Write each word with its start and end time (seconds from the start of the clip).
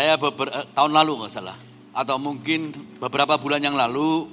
Saya 0.00 0.16
beber, 0.16 0.48
eh, 0.48 0.64
tahun 0.72 0.96
lalu 0.96 1.12
nggak 1.20 1.28
salah, 1.28 1.52
atau 1.92 2.16
mungkin 2.16 2.72
beberapa 2.96 3.36
bulan 3.36 3.60
yang 3.60 3.76
lalu, 3.76 4.24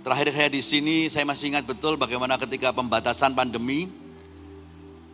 terakhir 0.00 0.32
saya 0.32 0.48
di 0.48 0.64
sini, 0.64 1.12
saya 1.12 1.28
masih 1.28 1.52
ingat 1.52 1.68
betul 1.68 2.00
bagaimana 2.00 2.40
ketika 2.40 2.72
pembatasan 2.72 3.36
pandemi, 3.36 3.84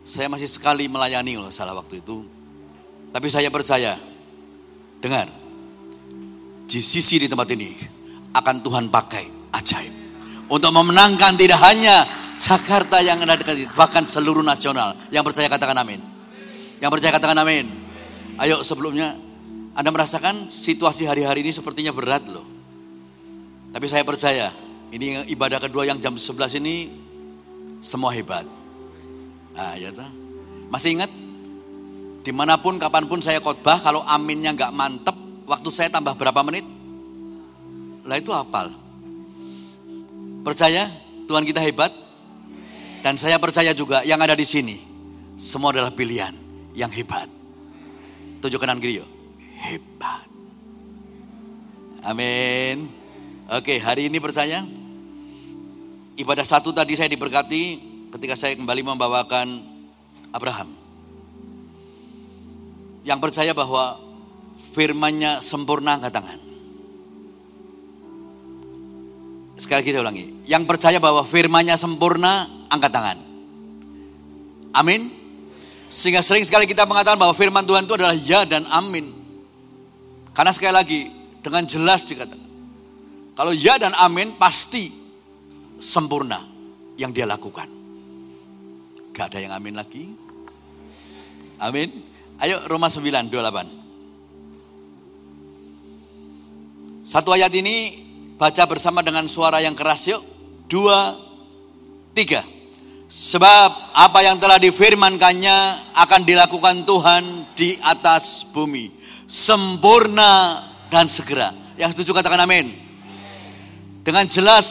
saya 0.07 0.31
masih 0.31 0.47
sekali 0.47 0.87
melayani 0.87 1.35
loh 1.35 1.51
salah 1.51 1.75
waktu 1.75 1.99
itu. 1.99 2.23
Tapi 3.11 3.27
saya 3.27 3.51
percaya, 3.51 3.91
dengar, 5.03 5.27
GCC 6.71 7.19
di 7.19 7.27
tempat 7.27 7.51
ini 7.51 7.75
akan 8.31 8.63
Tuhan 8.63 8.87
pakai 8.87 9.27
ajaib. 9.59 9.93
Untuk 10.47 10.71
memenangkan 10.71 11.35
tidak 11.35 11.59
hanya 11.67 12.07
Jakarta 12.39 13.03
yang 13.03 13.19
ada 13.27 13.35
dekat 13.35 13.67
bahkan 13.75 14.07
seluruh 14.07 14.39
nasional. 14.39 14.95
Yang 15.11 15.35
percaya 15.35 15.51
katakan 15.51 15.75
amin. 15.83 15.99
Yang 16.79 16.91
percaya 16.95 17.11
katakan 17.11 17.43
amin. 17.43 17.67
Ayo 18.39 18.63
sebelumnya 18.63 19.30
anda 19.71 19.87
merasakan 19.87 20.51
situasi 20.51 21.07
hari-hari 21.07 21.47
ini 21.47 21.51
sepertinya 21.55 21.95
berat 21.95 22.27
loh. 22.27 22.43
Tapi 23.71 23.87
saya 23.87 24.03
percaya, 24.03 24.51
ini 24.91 25.31
ibadah 25.31 25.63
kedua 25.63 25.87
yang 25.87 25.95
jam 26.03 26.11
11 26.11 26.59
ini 26.59 26.91
semua 27.79 28.11
hebat. 28.11 28.43
Nah, 29.55 29.79
ya 29.79 29.95
toh. 29.95 30.07
Masih 30.67 30.99
ingat? 30.99 31.11
Di 32.21 32.35
mana 32.35 32.59
pun, 32.59 32.75
kapan 32.83 33.07
pun 33.07 33.23
saya 33.23 33.39
khotbah, 33.39 33.79
kalau 33.79 34.03
aminnya 34.03 34.51
nggak 34.51 34.75
mantep, 34.75 35.15
waktu 35.47 35.69
saya 35.71 35.87
tambah 35.87 36.19
berapa 36.19 36.43
menit? 36.43 36.67
Lah 38.03 38.19
itu 38.19 38.35
hafal. 38.35 38.75
Percaya 40.43 40.83
Tuhan 41.31 41.47
kita 41.47 41.63
hebat? 41.63 41.91
Dan 43.01 43.15
saya 43.15 43.39
percaya 43.39 43.71
juga 43.71 44.03
yang 44.03 44.19
ada 44.19 44.35
di 44.35 44.45
sini, 44.45 44.75
semua 45.39 45.71
adalah 45.71 45.95
pilihan 45.95 46.35
yang 46.75 46.91
hebat. 46.91 47.25
Tujuh 48.43 48.59
kanan 48.59 48.77
kiri 48.77 48.99
yuk 49.01 49.20
hebat. 49.61 50.27
Amin. 52.01 52.89
Oke, 53.51 53.77
hari 53.77 54.09
ini 54.09 54.17
percaya 54.17 54.65
ibadah 56.17 56.45
satu 56.45 56.73
tadi 56.73 56.97
saya 56.97 57.11
diberkati 57.11 57.63
ketika 58.17 58.33
saya 58.33 58.57
kembali 58.57 58.81
membawakan 58.81 59.47
Abraham. 60.33 60.69
Yang 63.05 63.19
percaya 63.21 63.51
bahwa 63.53 63.97
firmannya 64.73 65.41
sempurna 65.41 65.97
angkat 65.97 66.13
tangan. 66.13 66.39
Sekali 69.57 69.77
lagi 69.85 69.89
saya 69.93 70.01
ulangi. 70.01 70.25
Yang 70.49 70.63
percaya 70.65 70.97
bahwa 70.97 71.21
firmannya 71.21 71.77
sempurna 71.77 72.49
angkat 72.69 72.91
tangan. 72.93 73.17
Amin. 74.73 75.11
Sehingga 75.91 76.23
sering 76.23 76.47
sekali 76.47 76.65
kita 76.65 76.87
mengatakan 76.87 77.19
bahwa 77.19 77.35
firman 77.35 77.67
Tuhan 77.67 77.83
itu 77.83 77.93
adalah 77.93 78.15
ya 78.15 78.47
dan 78.47 78.63
amin. 78.71 79.20
Karena 80.31 80.51
sekali 80.55 80.73
lagi 80.73 81.11
dengan 81.43 81.67
jelas 81.67 82.07
dikatakan. 82.07 82.49
Kalau 83.35 83.51
ya 83.55 83.77
dan 83.79 83.93
amin 83.99 84.31
pasti 84.39 84.91
sempurna 85.81 86.39
yang 86.95 87.11
dia 87.11 87.27
lakukan. 87.27 87.67
Gak 89.11 89.27
ada 89.33 89.39
yang 89.43 89.51
amin 89.51 89.75
lagi. 89.75 90.07
Amin. 91.59 91.91
Ayo 92.39 92.57
Roma 92.71 92.87
9, 92.87 93.27
28. 93.29 93.81
Satu 97.01 97.33
ayat 97.35 97.51
ini 97.51 97.91
baca 98.37 98.63
bersama 98.69 99.01
dengan 99.03 99.27
suara 99.27 99.59
yang 99.59 99.75
keras 99.75 100.07
yuk. 100.07 100.23
Dua, 100.71 101.11
tiga. 102.15 102.39
Sebab 103.11 103.91
apa 103.91 104.23
yang 104.23 104.39
telah 104.39 104.55
difirmankannya 104.55 105.57
akan 105.99 106.21
dilakukan 106.23 106.87
Tuhan 106.87 107.23
di 107.59 107.75
atas 107.83 108.47
bumi 108.55 109.00
sempurna 109.31 110.59
dan 110.91 111.07
segera. 111.07 111.47
Yang 111.79 111.95
setuju 111.95 112.19
katakan 112.19 112.43
amin. 112.43 112.67
Dengan 114.03 114.27
jelas 114.27 114.67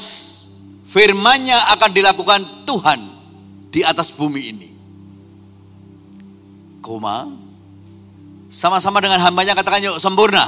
firmannya 0.85 1.57
akan 1.81 1.91
dilakukan 1.97 2.41
Tuhan 2.69 3.01
di 3.73 3.81
atas 3.81 4.13
bumi 4.13 4.43
ini. 4.53 4.71
Koma. 6.85 7.25
Sama-sama 8.51 9.01
dengan 9.01 9.23
hambanya 9.25 9.57
katakan 9.57 9.81
yuk 9.81 9.97
sempurna. 9.97 10.45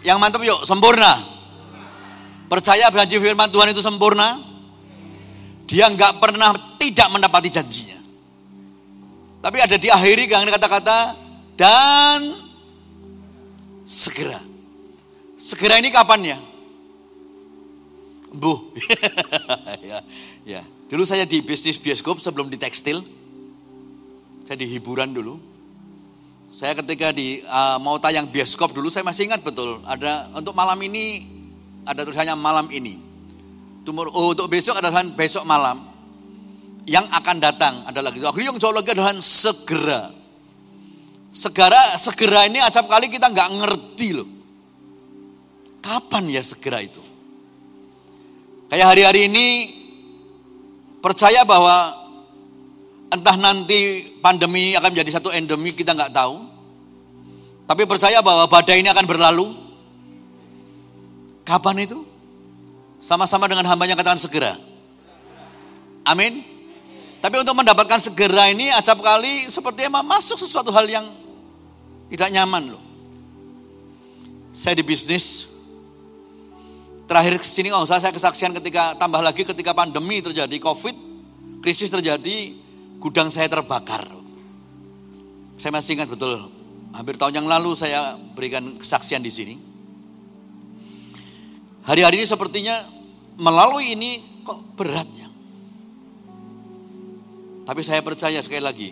Yang 0.00 0.16
mantap 0.16 0.40
yuk 0.40 0.64
sempurna. 0.64 1.12
Percaya 2.48 2.88
janji 2.88 3.20
firman 3.20 3.52
Tuhan 3.52 3.68
itu 3.76 3.84
sempurna. 3.84 4.40
Dia 5.68 5.86
nggak 5.92 6.18
pernah 6.18 6.54
tidak 6.80 7.12
mendapati 7.12 7.50
janjinya. 7.52 7.98
Tapi 9.40 9.58
ada 9.60 9.76
di 9.76 9.88
akhiri 9.90 10.26
dengan 10.30 10.48
kata-kata 10.50 10.98
dan 11.54 12.49
segera. 13.90 14.38
Segera 15.34 15.82
ini 15.82 15.90
kapan 15.90 16.36
ya? 16.36 16.38
Bu. 18.30 18.54
ya, 19.90 19.98
ya. 20.46 20.62
Dulu 20.86 21.02
saya 21.02 21.26
di 21.26 21.42
bisnis 21.42 21.74
bioskop 21.82 22.22
sebelum 22.22 22.46
di 22.46 22.54
tekstil. 22.54 23.02
Saya 24.46 24.54
di 24.54 24.70
hiburan 24.70 25.10
dulu. 25.10 25.34
Saya 26.54 26.78
ketika 26.78 27.10
di 27.10 27.42
uh, 27.46 27.78
mau 27.82 27.98
tayang 27.98 28.26
bioskop 28.30 28.74
dulu 28.74 28.90
saya 28.90 29.06
masih 29.06 29.30
ingat 29.30 29.38
betul 29.46 29.78
ada 29.86 30.34
untuk 30.34 30.50
malam 30.50 30.74
ini 30.82 31.22
ada 31.86 32.02
tulisannya 32.06 32.34
malam 32.38 32.66
ini. 32.70 32.98
Tumor, 33.80 34.12
oh, 34.12 34.36
untuk 34.36 34.50
besok 34.52 34.76
adalah 34.76 35.02
besok 35.16 35.42
malam. 35.48 35.80
Yang 36.84 37.06
akan 37.16 37.36
datang 37.38 37.74
adalah 37.86 38.12
gitu. 38.12 38.28
Yang 38.38 38.60
jauh 38.60 38.74
lagi 38.74 38.92
adalah 38.92 39.14
segera. 39.22 40.19
Segera, 41.30 41.78
segera 41.94 42.50
ini 42.50 42.58
acap 42.58 42.90
kali 42.90 43.06
kita 43.06 43.30
nggak 43.30 43.50
ngerti 43.62 44.08
loh. 44.18 44.28
Kapan 45.78 46.26
ya 46.26 46.42
segera 46.42 46.82
itu? 46.82 46.98
Kayak 48.70 48.86
hari-hari 48.94 49.30
ini 49.30 49.46
percaya 50.98 51.46
bahwa 51.46 51.94
entah 53.14 53.34
nanti 53.38 54.10
pandemi 54.22 54.74
akan 54.74 54.90
menjadi 54.94 55.18
satu 55.18 55.30
endemi 55.34 55.70
kita 55.70 55.94
nggak 55.94 56.14
tahu. 56.14 56.38
Tapi 57.70 57.82
percaya 57.86 58.18
bahwa 58.22 58.50
badai 58.50 58.82
ini 58.82 58.90
akan 58.90 59.06
berlalu. 59.06 59.46
Kapan 61.46 61.86
itu? 61.86 62.02
Sama-sama 62.98 63.46
dengan 63.46 63.66
hambanya 63.70 63.94
katakan 63.94 64.18
segera. 64.18 64.54
Amin. 66.02 66.42
Tapi 67.20 67.36
untuk 67.36 67.52
mendapatkan 67.52 68.00
segera 68.00 68.48
ini 68.48 68.72
acap 68.72 68.98
kali 69.04 69.46
sepertinya 69.46 70.00
masuk 70.00 70.40
sesuatu 70.40 70.72
hal 70.72 70.88
yang 70.88 71.04
tidak 72.10 72.28
nyaman 72.34 72.74
loh. 72.74 72.82
Saya 74.50 74.74
di 74.74 74.82
bisnis, 74.82 75.46
terakhir 77.06 77.38
ke 77.38 77.46
sini 77.46 77.70
nggak 77.70 77.86
usah 77.86 78.02
saya 78.02 78.10
kesaksian 78.10 78.50
ketika 78.58 78.98
tambah 78.98 79.22
lagi 79.22 79.46
ketika 79.46 79.70
pandemi 79.70 80.18
terjadi 80.18 80.58
covid, 80.58 80.92
krisis 81.62 81.86
terjadi, 81.86 82.50
gudang 82.98 83.30
saya 83.30 83.46
terbakar. 83.46 84.10
Saya 85.62 85.70
masih 85.70 86.02
ingat 86.02 86.10
betul, 86.10 86.50
hampir 86.90 87.14
tahun 87.14 87.40
yang 87.40 87.46
lalu 87.46 87.78
saya 87.78 88.18
berikan 88.34 88.66
kesaksian 88.74 89.22
di 89.22 89.30
sini. 89.30 89.54
Hari-hari 91.86 92.18
ini 92.20 92.26
sepertinya 92.26 92.74
melalui 93.38 93.94
ini 93.94 94.18
kok 94.42 94.74
beratnya. 94.74 95.30
Tapi 97.70 97.80
saya 97.86 98.02
percaya 98.02 98.42
sekali 98.42 98.66
lagi, 98.66 98.90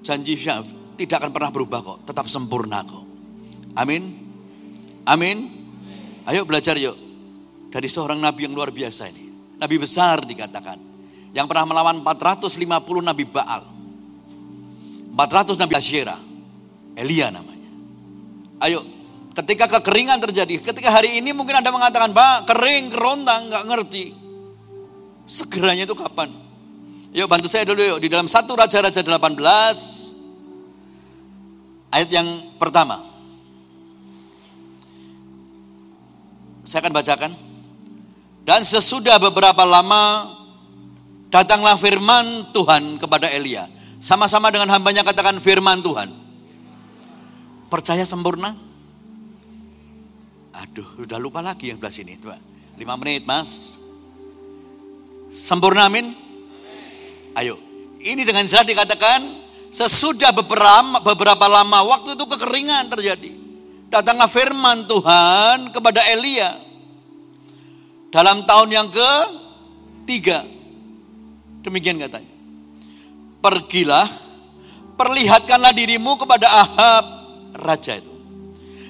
janji 0.00 0.40
Syaf 0.40 0.85
tidak 0.96 1.22
akan 1.22 1.30
pernah 1.30 1.52
berubah 1.52 1.80
kok, 1.84 1.98
tetap 2.08 2.26
sempurna 2.26 2.82
kok. 2.82 3.04
Amin. 3.76 4.02
Amin. 5.04 5.46
Ayo 6.26 6.42
belajar 6.48 6.74
yuk. 6.80 6.96
Dari 7.70 7.86
seorang 7.86 8.18
nabi 8.18 8.48
yang 8.48 8.56
luar 8.56 8.72
biasa 8.72 9.06
ini. 9.12 9.30
Nabi 9.60 9.76
besar 9.76 10.24
dikatakan. 10.24 10.80
Yang 11.36 11.46
pernah 11.52 11.68
melawan 11.68 12.00
450 12.00 12.56
nabi 13.04 13.24
Baal. 13.28 13.62
400 15.12 15.60
nabi 15.60 15.74
Asyera. 15.76 16.16
Elia 16.96 17.28
namanya. 17.28 17.68
Ayo, 18.64 18.80
ketika 19.36 19.68
kekeringan 19.68 20.16
terjadi, 20.24 20.56
ketika 20.64 20.88
hari 20.88 21.20
ini 21.20 21.36
mungkin 21.36 21.60
Anda 21.60 21.68
mengatakan, 21.68 22.16
Pak, 22.16 22.48
kering, 22.48 22.88
kerontang, 22.88 23.52
nggak 23.52 23.64
ngerti. 23.68 24.04
Segeranya 25.28 25.84
itu 25.84 25.92
kapan? 25.92 26.32
Yuk 27.12 27.28
bantu 27.28 27.52
saya 27.52 27.68
dulu 27.68 27.84
yuk. 27.84 27.98
Di 28.00 28.08
dalam 28.08 28.24
satu 28.24 28.56
Raja-Raja 28.56 29.04
18, 29.04 30.15
Ayat 31.96 32.12
yang 32.12 32.28
pertama. 32.60 33.00
Saya 36.60 36.84
akan 36.84 36.92
bacakan. 36.92 37.32
Dan 38.44 38.60
sesudah 38.68 39.16
beberapa 39.16 39.64
lama 39.64 40.28
datanglah 41.32 41.80
firman 41.80 42.52
Tuhan 42.52 43.00
kepada 43.00 43.32
Elia. 43.32 43.64
Sama-sama 43.96 44.52
dengan 44.52 44.68
hambanya 44.76 45.08
katakan 45.08 45.40
firman 45.40 45.80
Tuhan. 45.80 46.12
Percaya 47.72 48.04
sempurna? 48.04 48.52
Aduh, 50.52 51.00
udah 51.00 51.16
lupa 51.16 51.40
lagi 51.40 51.72
yang 51.72 51.80
belah 51.80 51.96
sini. 51.96 52.20
Coba. 52.20 52.36
Lima 52.76 53.00
menit, 53.00 53.24
mas. 53.24 53.80
Sempurna, 55.32 55.88
amin? 55.88 56.12
Ayo. 57.40 57.56
Ini 58.04 58.20
dengan 58.20 58.44
jelas 58.44 58.68
dikatakan 58.68 59.45
Sesudah 59.70 60.32
beberapa, 60.32 61.02
beberapa 61.04 61.46
lama 61.50 61.84
waktu 61.84 62.16
itu 62.16 62.24
kekeringan 62.24 62.88
terjadi. 62.92 63.30
datanglah 63.86 64.26
firman 64.26 64.84
Tuhan 64.84 65.70
kepada 65.70 66.02
Elia 66.10 66.50
dalam 68.10 68.42
tahun 68.44 68.68
yang 68.72 68.88
ke 68.90 69.10
tiga. 70.08 70.42
Demikian 71.62 71.98
katanya. 71.98 72.34
Pergilah, 73.42 74.06
perlihatkanlah 74.98 75.74
dirimu 75.74 76.18
kepada 76.18 76.46
Ahab, 76.50 77.04
raja 77.62 77.94
itu. 77.98 78.12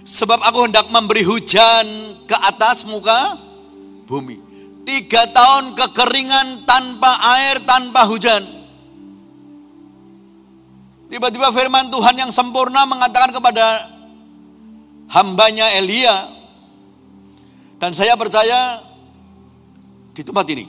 Sebab 0.06 0.38
aku 0.38 0.70
hendak 0.70 0.86
memberi 0.94 1.26
hujan 1.26 1.86
ke 2.24 2.36
atas 2.36 2.86
muka 2.86 3.36
bumi. 4.06 4.38
Tiga 4.86 5.26
tahun 5.34 5.74
kekeringan 5.74 6.62
tanpa 6.62 7.10
air, 7.36 7.58
tanpa 7.66 8.06
hujan. 8.06 8.55
Tiba-tiba 11.06 11.54
firman 11.54 11.86
Tuhan 11.88 12.14
yang 12.18 12.30
sempurna 12.34 12.82
mengatakan 12.84 13.30
kepada 13.30 13.66
hambanya 15.14 15.66
Elia. 15.78 16.34
Dan 17.76 17.92
saya 17.92 18.16
percaya 18.16 18.80
di 20.16 20.22
tempat 20.24 20.48
ini. 20.50 20.66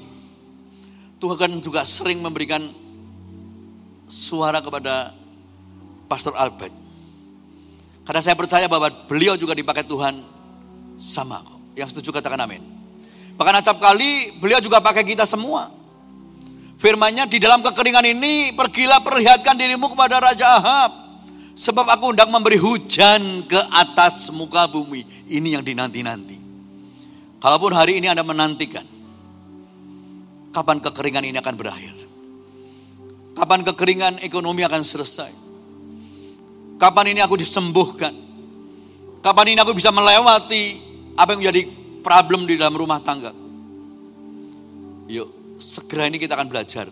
Tuhan 1.18 1.58
juga 1.64 1.82
sering 1.88 2.22
memberikan 2.22 2.62
suara 4.06 4.62
kepada 4.62 5.16
Pastor 6.06 6.38
Albert. 6.38 6.72
Karena 8.06 8.22
saya 8.24 8.36
percaya 8.40 8.70
bahwa 8.70 8.88
beliau 9.10 9.36
juga 9.36 9.58
dipakai 9.58 9.84
Tuhan 9.84 10.16
sama. 10.96 11.42
Yang 11.74 11.98
setuju 11.98 12.22
katakan 12.22 12.40
amin. 12.40 12.62
Bahkan 13.38 13.56
acap 13.62 13.78
kali 13.78 14.38
beliau 14.42 14.58
juga 14.62 14.82
pakai 14.82 15.06
kita 15.06 15.26
semua. 15.26 15.77
Firmannya 16.78 17.26
di 17.26 17.42
dalam 17.42 17.66
kekeringan 17.66 18.06
ini 18.06 18.54
pergilah 18.54 19.02
perlihatkan 19.02 19.58
dirimu 19.58 19.98
kepada 19.98 20.22
Raja 20.22 20.46
Ahab. 20.62 20.92
Sebab 21.58 21.90
aku 21.90 22.14
hendak 22.14 22.30
memberi 22.30 22.62
hujan 22.62 23.50
ke 23.50 23.58
atas 23.74 24.30
muka 24.30 24.70
bumi. 24.70 25.02
Ini 25.26 25.58
yang 25.58 25.66
dinanti-nanti. 25.66 26.38
Kalaupun 27.42 27.74
hari 27.74 27.98
ini 27.98 28.14
Anda 28.14 28.22
menantikan. 28.22 28.86
Kapan 30.54 30.78
kekeringan 30.78 31.26
ini 31.26 31.38
akan 31.42 31.56
berakhir. 31.58 31.98
Kapan 33.34 33.66
kekeringan 33.66 34.22
ekonomi 34.22 34.62
akan 34.62 34.86
selesai. 34.86 35.34
Kapan 36.78 37.18
ini 37.18 37.26
aku 37.26 37.42
disembuhkan. 37.42 38.14
Kapan 39.26 39.58
ini 39.58 39.60
aku 39.66 39.74
bisa 39.74 39.90
melewati 39.90 40.78
apa 41.18 41.34
yang 41.34 41.42
menjadi 41.42 41.62
problem 42.06 42.46
di 42.46 42.54
dalam 42.54 42.78
rumah 42.78 43.02
tangga. 43.02 43.34
Yuk, 45.10 45.30
segera 45.58 46.06
ini 46.06 46.22
kita 46.22 46.38
akan 46.38 46.50
belajar. 46.50 46.90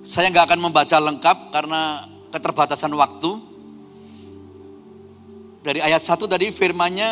Saya 0.00 0.32
nggak 0.32 0.48
akan 0.48 0.60
membaca 0.60 0.96
lengkap 0.96 1.38
karena 1.52 1.80
keterbatasan 2.32 2.92
waktu. 2.96 3.30
Dari 5.60 5.84
ayat 5.84 6.00
1 6.00 6.16
tadi 6.24 6.48
firmannya, 6.48 7.10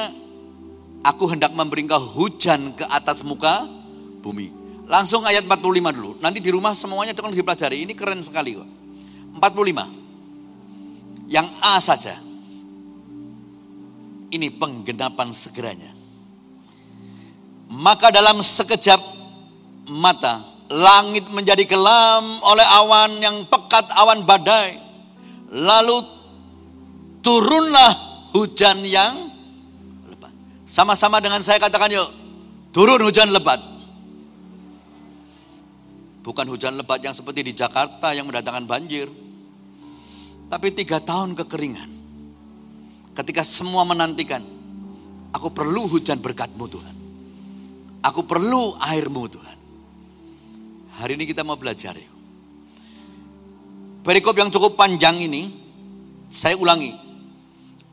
aku 1.05 1.29
hendak 1.29 1.53
memberi 1.53 1.85
engkau 1.85 2.01
hujan 2.01 2.73
ke 2.73 2.85
atas 2.89 3.21
muka 3.21 3.69
bumi. 4.25 4.49
Langsung 4.89 5.21
ayat 5.29 5.45
45 5.45 5.93
dulu. 5.93 6.17
Nanti 6.25 6.41
di 6.41 6.49
rumah 6.49 6.73
semuanya 6.73 7.13
tolong 7.13 7.37
dipelajari. 7.37 7.85
Ini 7.85 7.93
keren 7.93 8.25
sekali 8.25 8.57
kok. 8.57 8.69
45. 9.37 11.29
Yang 11.29 11.47
A 11.61 11.77
saja. 11.77 12.17
Ini 14.33 14.49
penggenapan 14.57 15.29
segeranya. 15.29 15.93
Maka 17.69 18.09
dalam 18.09 18.41
sekejap 18.41 19.18
mata 19.91 20.59
langit 20.69 21.25
menjadi 21.33 21.65
kelam 21.65 22.25
oleh 22.45 22.67
awan 22.85 23.11
yang 23.21 23.37
pekat 23.49 23.89
awan 23.97 24.23
badai. 24.29 24.77
Lalu 25.49 25.97
turunlah 27.25 27.93
hujan 28.37 28.85
yang 28.85 29.17
lebat. 30.13 30.33
Sama-sama 30.69 31.25
dengan 31.25 31.41
saya 31.41 31.57
katakan 31.57 31.89
yuk, 31.89 32.09
turun 32.73 33.01
hujan 33.01 33.33
lebat. 33.33 33.61
Bukan 36.21 36.45
hujan 36.53 36.77
lebat 36.77 37.01
yang 37.01 37.17
seperti 37.17 37.41
di 37.41 37.53
Jakarta 37.57 38.13
yang 38.13 38.29
mendatangkan 38.29 38.69
banjir. 38.69 39.09
Tapi 40.49 40.69
tiga 40.77 41.01
tahun 41.01 41.33
kekeringan. 41.33 41.91
Ketika 43.17 43.41
semua 43.41 43.89
menantikan, 43.89 44.45
aku 45.33 45.49
perlu 45.49 45.89
hujan 45.89 46.21
berkatmu 46.21 46.65
Tuhan. 46.69 46.97
Aku 48.05 48.29
perlu 48.29 48.77
airmu 48.79 49.25
Tuhan. 49.27 49.58
Hari 50.99 51.15
ini 51.15 51.31
kita 51.31 51.47
mau 51.47 51.55
belajar 51.55 51.95
ya. 51.95 52.11
Perikop 54.03 54.35
yang 54.35 54.51
cukup 54.51 54.75
panjang 54.75 55.15
ini, 55.23 55.47
saya 56.27 56.59
ulangi. 56.59 56.91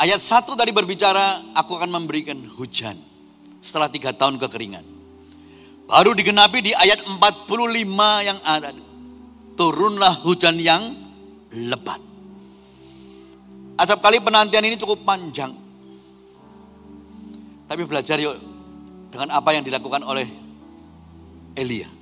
Ayat 0.02 0.18
satu 0.18 0.58
tadi 0.58 0.74
berbicara, 0.74 1.54
aku 1.54 1.78
akan 1.78 2.02
memberikan 2.02 2.36
hujan 2.58 2.98
setelah 3.62 3.94
tiga 3.94 4.10
tahun 4.10 4.42
kekeringan. 4.42 4.82
Baru 5.86 6.18
digenapi 6.18 6.66
di 6.66 6.72
ayat 6.74 6.98
45 7.06 8.26
yang 8.26 8.40
ada. 8.42 8.74
Turunlah 9.54 10.26
hujan 10.26 10.58
yang 10.58 10.82
lebat. 11.54 12.02
Acap 13.78 14.02
kali 14.02 14.18
penantian 14.18 14.66
ini 14.66 14.82
cukup 14.82 15.06
panjang. 15.06 15.54
Tapi 17.70 17.82
belajar 17.86 18.18
yuk 18.18 18.34
dengan 19.14 19.30
apa 19.30 19.54
yang 19.54 19.62
dilakukan 19.62 20.02
oleh 20.02 20.26
Elia. 21.54 21.95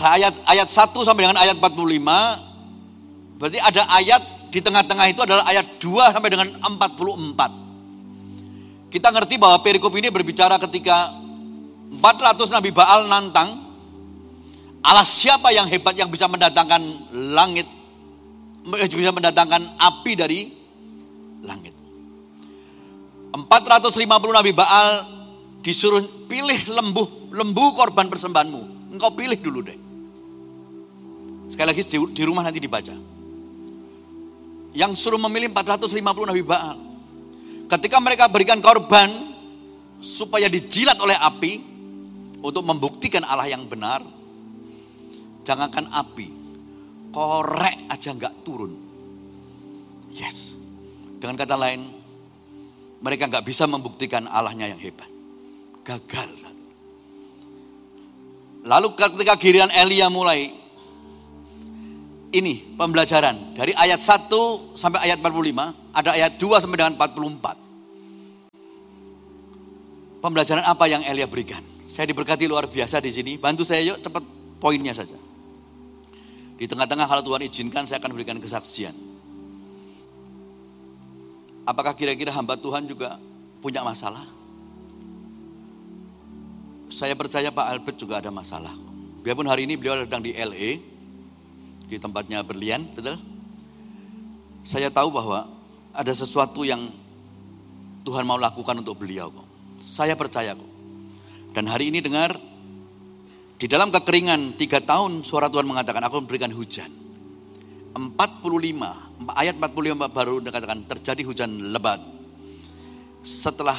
Ayat, 0.00 0.32
ayat 0.50 0.66
1 0.66 1.06
sampai 1.06 1.30
dengan 1.30 1.38
ayat 1.38 1.54
45, 1.54 3.38
berarti 3.38 3.62
ada 3.62 3.86
ayat 3.94 4.18
di 4.50 4.58
tengah-tengah 4.58 5.06
itu 5.14 5.22
adalah 5.22 5.46
ayat 5.46 5.78
2 5.78 6.10
sampai 6.10 6.26
dengan 6.26 6.50
44. 6.58 8.90
Kita 8.90 9.14
ngerti 9.14 9.38
bahwa 9.38 9.62
perikop 9.62 9.94
ini 9.94 10.10
berbicara 10.10 10.58
ketika 10.58 11.14
400 11.94 12.50
Nabi 12.50 12.74
Baal 12.74 13.06
nantang, 13.06 13.46
Allah 14.82 15.06
siapa 15.06 15.54
yang 15.54 15.70
hebat 15.70 15.94
yang 15.94 16.10
bisa 16.10 16.26
mendatangkan 16.26 16.82
langit, 17.30 17.70
bisa 18.90 19.14
mendatangkan 19.14 19.62
api 19.78 20.18
dari 20.18 20.50
langit. 21.46 21.78
450 23.30 24.02
Nabi 24.34 24.50
Baal 24.50 25.06
disuruh 25.62 26.02
pilih 26.26 26.58
lembu, 26.74 27.06
lembu 27.30 27.70
korban 27.78 28.10
persembahanmu. 28.10 28.62
Engkau 28.90 29.10
pilih 29.14 29.38
dulu 29.38 29.62
deh. 29.62 29.78
Sekali 31.50 31.66
lagi 31.74 31.82
di 31.88 32.22
rumah 32.22 32.46
nanti 32.46 32.62
dibaca. 32.62 32.94
Yang 34.70 34.92
suruh 35.02 35.18
memilih 35.18 35.50
450 35.50 35.98
Nabi 36.30 36.42
Baal. 36.46 36.78
Ketika 37.70 38.02
mereka 38.02 38.26
berikan 38.30 38.58
korban 38.62 39.10
supaya 40.00 40.48
dijilat 40.48 40.96
oleh 40.98 41.14
api 41.14 41.52
untuk 42.40 42.64
membuktikan 42.64 43.22
Allah 43.28 43.52
yang 43.52 43.68
benar. 43.68 44.00
Jangankan 45.40 45.88
api, 45.92 46.28
korek 47.12 47.88
aja 47.88 48.12
nggak 48.12 48.44
turun. 48.44 48.72
Yes. 50.12 50.56
Dengan 51.20 51.36
kata 51.36 51.56
lain, 51.56 51.80
mereka 53.00 53.28
nggak 53.28 53.44
bisa 53.44 53.64
membuktikan 53.68 54.28
Allahnya 54.28 54.72
yang 54.72 54.80
hebat. 54.80 55.08
Gagal. 55.84 56.49
Lalu 58.60 58.92
ketika 58.92 59.40
giliran 59.40 59.72
Elia 59.72 60.12
mulai, 60.12 60.52
ini 62.30 62.76
pembelajaran 62.76 63.56
dari 63.56 63.72
ayat 63.72 63.96
1 63.96 64.28
sampai 64.76 65.00
ayat 65.08 65.18
45, 65.24 65.96
ada 65.96 66.10
ayat 66.12 66.36
2 66.36 66.60
sampai 66.60 66.76
dengan 66.76 66.94
44. 66.94 67.56
Pembelajaran 70.20 70.64
apa 70.68 70.84
yang 70.84 71.00
Elia 71.08 71.24
berikan? 71.24 71.64
Saya 71.88 72.04
diberkati 72.12 72.44
luar 72.44 72.68
biasa 72.68 73.00
di 73.00 73.08
sini. 73.10 73.40
Bantu 73.40 73.64
saya 73.64 73.80
yuk 73.82 73.98
cepat 74.04 74.22
poinnya 74.60 74.92
saja. 74.92 75.16
Di 76.60 76.68
tengah-tengah 76.68 77.08
kalau 77.08 77.24
Tuhan 77.24 77.40
izinkan 77.48 77.88
saya 77.88 77.96
akan 78.04 78.12
berikan 78.12 78.36
kesaksian. 78.36 78.92
Apakah 81.64 81.96
kira-kira 81.96 82.28
hamba 82.36 82.60
Tuhan 82.60 82.84
juga 82.84 83.16
punya 83.64 83.80
masalah? 83.80 84.39
Saya 86.90 87.14
percaya 87.14 87.54
Pak 87.54 87.66
Albert 87.70 87.96
juga 88.02 88.18
ada 88.18 88.34
masalah. 88.34 88.74
Biarpun 89.22 89.46
hari 89.46 89.64
ini 89.64 89.78
beliau 89.78 90.02
sedang 90.02 90.18
di 90.18 90.34
LA, 90.34 90.82
di 91.86 91.96
tempatnya 92.02 92.42
berlian, 92.42 92.82
betul? 92.98 93.14
Saya 94.66 94.90
tahu 94.90 95.14
bahwa 95.14 95.46
ada 95.94 96.10
sesuatu 96.10 96.66
yang 96.66 96.82
Tuhan 98.02 98.26
mau 98.26 98.42
lakukan 98.42 98.74
untuk 98.82 98.98
beliau. 98.98 99.30
Saya 99.78 100.18
percaya. 100.18 100.58
Dan 101.54 101.70
hari 101.70 101.94
ini 101.94 102.02
dengar, 102.02 102.34
di 103.54 103.66
dalam 103.70 103.94
kekeringan 103.94 104.58
tiga 104.58 104.82
tahun 104.82 105.22
suara 105.22 105.46
Tuhan 105.46 105.70
mengatakan, 105.70 106.02
aku 106.02 106.26
memberikan 106.26 106.50
hujan. 106.50 106.90
45 107.94 109.30
ayat 109.34 109.54
45 109.58 110.10
baru 110.10 110.42
dikatakan 110.42 110.86
terjadi 110.90 111.22
hujan 111.26 111.50
lebat. 111.70 112.02
Setelah 113.22 113.76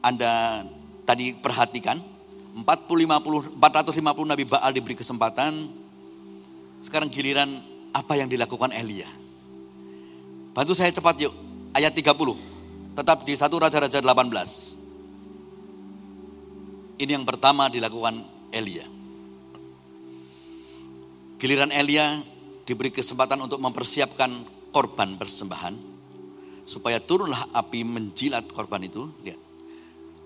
Anda 0.00 0.64
tadi 1.04 1.34
perhatikan 1.34 2.09
40 2.56 2.64
50 2.64 3.56
450 3.58 4.30
Nabi 4.30 4.44
Baal 4.46 4.72
diberi 4.74 4.98
kesempatan. 4.98 5.70
Sekarang 6.80 7.12
giliran 7.12 7.48
apa 7.94 8.16
yang 8.16 8.26
dilakukan 8.30 8.72
Elia. 8.74 9.06
Bantu 10.50 10.74
saya 10.74 10.90
cepat 10.90 11.20
yuk. 11.22 11.34
ayat 11.70 11.94
30. 11.94 12.10
Tetap 12.98 13.22
di 13.22 13.38
satu 13.38 13.62
Raja-Raja 13.62 14.02
18. 14.02 14.74
Ini 17.00 17.16
yang 17.16 17.24
pertama 17.24 17.70
dilakukan 17.70 18.18
Elia. 18.50 18.84
Giliran 21.40 21.72
Elia 21.72 22.20
diberi 22.66 22.92
kesempatan 22.92 23.40
untuk 23.40 23.56
mempersiapkan 23.62 24.28
korban 24.74 25.16
persembahan 25.16 25.74
supaya 26.68 27.00
turunlah 27.02 27.56
api 27.56 27.82
menjilat 27.82 28.46
korban 28.52 28.84
itu. 28.84 29.08
Lihat. 29.24 29.40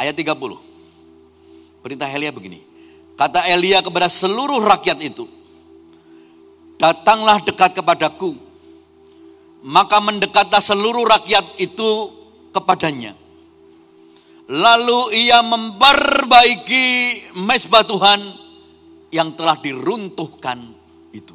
Ayat 0.00 0.18
30. 0.18 0.73
Perintah 1.84 2.08
Elia 2.08 2.32
begini. 2.32 2.56
Kata 3.12 3.44
Elia 3.52 3.84
kepada 3.84 4.08
seluruh 4.08 4.64
rakyat 4.64 5.04
itu, 5.04 5.28
datanglah 6.80 7.44
dekat 7.44 7.76
kepadaku. 7.76 8.32
Maka 9.68 10.00
mendekatlah 10.00 10.64
seluruh 10.64 11.04
rakyat 11.04 11.44
itu 11.60 11.88
kepadanya. 12.56 13.12
Lalu 14.48 15.28
ia 15.28 15.40
memperbaiki 15.44 16.86
mesbah 17.44 17.84
Tuhan 17.84 18.20
yang 19.12 19.32
telah 19.36 19.56
diruntuhkan 19.60 20.60
itu. 21.12 21.32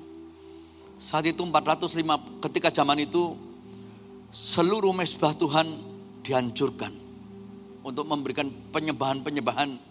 Saat 0.97 1.25
itu 1.25 1.41
405 1.41 1.93
ketika 2.49 2.69
zaman 2.69 3.01
itu 3.01 3.33
seluruh 4.29 4.93
mesbah 4.93 5.33
Tuhan 5.33 5.65
dihancurkan 6.21 6.93
untuk 7.81 8.05
memberikan 8.05 8.45
penyembahan-penyembahan 8.69 9.88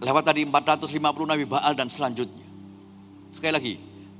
lewat 0.00 0.32
tadi 0.32 0.48
450 0.48 0.96
Nabi 1.28 1.44
Baal 1.44 1.76
dan 1.76 1.92
selanjutnya. 1.92 2.48
Sekali 3.30 3.52
lagi, 3.52 3.74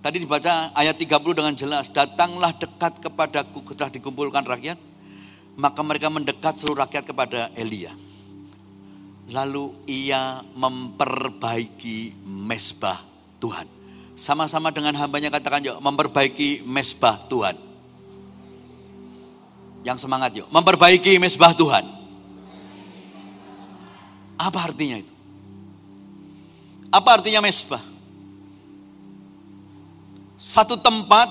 tadi 0.05 0.21
dibaca 0.21 0.77
ayat 0.77 0.95
30 0.95 1.35
dengan 1.35 1.55
jelas, 1.57 1.89
datanglah 1.91 2.53
dekat 2.55 3.01
kepadaku 3.01 3.65
setelah 3.73 3.91
dikumpulkan 3.91 4.45
rakyat, 4.45 4.79
maka 5.57 5.81
mereka 5.83 6.13
mendekat 6.13 6.61
seluruh 6.61 6.85
rakyat 6.85 7.05
kepada 7.09 7.51
Elia. 7.57 7.91
Lalu 9.31 9.73
ia 9.87 10.43
memperbaiki 10.59 12.27
mesbah 12.47 12.99
Tuhan. 13.39 13.67
Sama-sama 14.19 14.69
dengan 14.75 14.93
hambanya 15.01 15.33
katakan 15.33 15.65
yuk, 15.65 15.81
memperbaiki 15.81 16.67
mesbah 16.69 17.17
Tuhan. 17.31 17.57
Yang 19.81 20.05
semangat 20.05 20.37
yuk, 20.37 20.51
memperbaiki 20.53 21.17
mesbah 21.17 21.57
Tuhan. 21.57 21.87
Apa 24.37 24.73
artinya 24.73 25.01
itu? 25.01 25.10
Apa 26.91 27.23
artinya 27.23 27.39
mesbah? 27.39 27.79
Satu 30.41 30.75
tempat, 30.75 31.29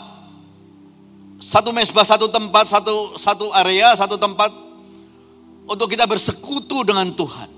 satu 1.39 1.75
mesbah, 1.75 2.07
satu 2.07 2.31
tempat, 2.31 2.65
satu 2.71 3.19
satu 3.19 3.45
area, 3.59 3.91
satu 3.95 4.15
tempat 4.15 4.51
untuk 5.67 5.91
kita 5.91 6.07
bersekutu 6.07 6.87
dengan 6.87 7.11
Tuhan. 7.11 7.49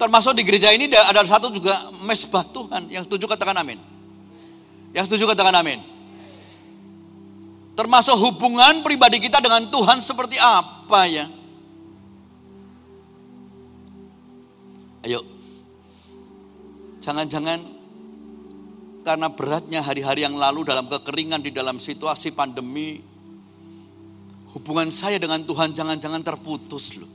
Termasuk 0.00 0.34
di 0.34 0.42
gereja 0.42 0.72
ini 0.72 0.90
ada 0.90 1.22
satu 1.28 1.52
juga 1.52 1.70
mesbah 2.08 2.42
Tuhan. 2.48 2.88
Yang 2.88 3.06
setuju 3.06 3.30
katakan 3.30 3.54
amin. 3.60 3.78
Yang 4.96 5.12
setuju 5.12 5.30
katakan 5.30 5.54
amin. 5.60 5.78
Termasuk 7.72 8.16
hubungan 8.20 8.84
pribadi 8.84 9.16
kita 9.20 9.40
dengan 9.40 9.64
Tuhan 9.68 10.00
seperti 10.00 10.36
apa 10.40 11.00
ya? 11.08 11.26
Ayo. 15.02 15.41
Jangan-jangan 17.02 17.58
karena 19.02 19.28
beratnya 19.34 19.82
hari-hari 19.82 20.22
yang 20.22 20.38
lalu 20.38 20.62
dalam 20.62 20.86
kekeringan 20.86 21.42
di 21.42 21.50
dalam 21.50 21.82
situasi 21.82 22.30
pandemi, 22.30 23.02
hubungan 24.54 24.86
saya 24.94 25.18
dengan 25.18 25.42
Tuhan 25.42 25.74
jangan-jangan 25.74 26.22
terputus 26.22 26.94
loh. 26.94 27.10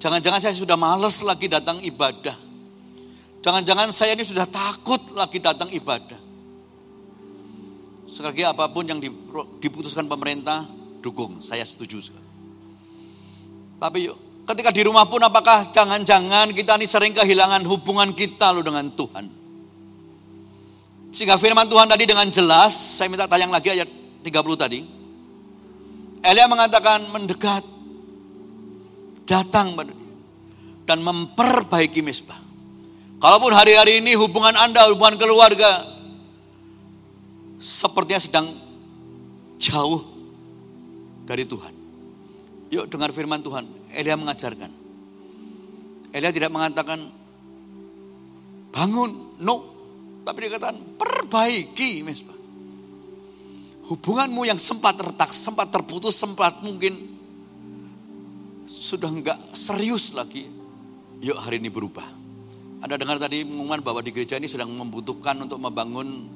Jangan-jangan 0.00 0.40
saya 0.40 0.54
sudah 0.56 0.80
males 0.80 1.20
lagi 1.20 1.52
datang 1.52 1.84
ibadah. 1.84 2.32
Jangan-jangan 3.44 3.92
saya 3.92 4.16
ini 4.16 4.24
sudah 4.24 4.48
takut 4.48 5.12
lagi 5.12 5.38
datang 5.42 5.68
ibadah. 5.68 6.18
Sekali 8.08 8.42
apa 8.42 8.66
pun 8.72 8.88
yang 8.88 8.98
diputuskan 9.60 10.08
pemerintah, 10.08 10.64
dukung. 11.04 11.44
Saya 11.44 11.62
setuju 11.68 12.00
sekali. 12.00 12.28
Tapi 13.78 14.10
yuk, 14.10 14.18
ketika 14.48 14.72
di 14.72 14.82
rumah 14.88 15.04
pun 15.04 15.20
apakah 15.20 15.68
jangan-jangan 15.68 16.56
kita 16.56 16.80
ini 16.80 16.88
sering 16.88 17.12
kehilangan 17.12 17.62
hubungan 17.68 18.16
kita 18.16 18.56
loh 18.56 18.64
dengan 18.64 18.88
Tuhan. 18.88 19.24
Sehingga 21.12 21.36
firman 21.36 21.68
Tuhan 21.68 21.88
tadi 21.88 22.04
dengan 22.04 22.28
jelas, 22.28 22.72
saya 22.72 23.12
minta 23.12 23.28
tayang 23.28 23.52
lagi 23.52 23.72
ayat 23.72 23.88
30 24.24 24.32
tadi. 24.56 24.80
Elia 26.24 26.48
mengatakan 26.50 27.04
mendekat 27.12 27.64
datang 29.28 29.76
dan 30.84 30.98
memperbaiki 31.00 32.00
mesbah. 32.00 32.36
Kalaupun 33.18 33.52
hari-hari 33.52 34.00
ini 34.00 34.14
hubungan 34.16 34.54
Anda, 34.56 34.88
hubungan 34.88 35.18
keluarga 35.18 35.68
sepertinya 37.58 38.22
sedang 38.22 38.46
jauh 39.58 40.00
dari 41.26 41.44
Tuhan. 41.44 41.74
Yuk 42.70 42.86
dengar 42.88 43.10
firman 43.10 43.42
Tuhan. 43.42 43.77
Elia 43.96 44.16
mengajarkan. 44.18 44.70
Elia 46.12 46.32
tidak 46.32 46.52
mengatakan 46.52 47.00
bangun, 48.72 49.40
no. 49.40 49.56
Tapi 50.24 50.44
dia 50.44 50.60
katakan 50.60 50.76
perbaiki 51.00 52.04
mesbah. 52.04 52.36
Hubunganmu 53.88 54.44
yang 54.44 54.60
sempat 54.60 55.00
retak, 55.00 55.32
sempat 55.32 55.72
terputus, 55.72 56.12
sempat 56.12 56.60
mungkin 56.60 56.92
sudah 58.68 59.08
enggak 59.08 59.40
serius 59.56 60.12
lagi, 60.12 60.44
yuk 61.24 61.40
hari 61.40 61.56
ini 61.56 61.72
berubah. 61.72 62.04
Anda 62.84 63.00
dengar 63.00 63.16
tadi 63.16 63.42
pengumuman 63.42 63.80
bahwa 63.82 64.04
di 64.04 64.12
gereja 64.12 64.36
ini 64.36 64.46
sedang 64.46 64.70
membutuhkan 64.70 65.34
untuk 65.40 65.58
membangun 65.58 66.28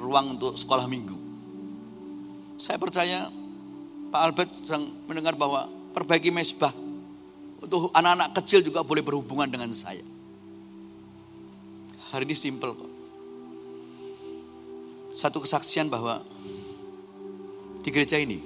ruang 0.00 0.40
untuk 0.40 0.58
sekolah 0.58 0.88
minggu. 0.90 1.14
Saya 2.58 2.80
percaya 2.80 3.30
Pak 4.10 4.20
Albert 4.24 4.50
sedang 4.50 4.88
mendengar 5.06 5.38
bahwa 5.38 5.68
perbaiki 5.94 6.34
mesbah 6.34 6.72
untuk 7.64 7.90
anak-anak 7.96 8.36
kecil 8.36 8.60
juga 8.60 8.84
boleh 8.84 9.00
berhubungan 9.00 9.48
dengan 9.48 9.72
saya. 9.72 10.04
Hari 12.14 12.28
ini 12.28 12.36
simple 12.36 12.70
kok. 12.76 12.92
Satu 15.14 15.42
kesaksian 15.42 15.90
bahwa 15.90 16.22
di 17.82 17.90
gereja 17.90 18.18
ini 18.20 18.38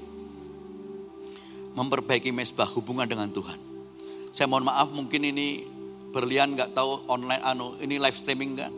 memperbaiki 1.76 2.34
mesbah 2.34 2.66
hubungan 2.74 3.06
dengan 3.06 3.30
Tuhan. 3.30 3.60
Saya 4.34 4.50
mohon 4.50 4.66
maaf 4.66 4.90
mungkin 4.90 5.22
ini 5.22 5.62
berlian 6.10 6.56
nggak 6.56 6.74
tahu 6.74 7.06
online 7.06 7.42
anu 7.44 7.76
ini 7.78 8.00
live 8.00 8.16
streaming 8.16 8.58
nggak? 8.58 8.72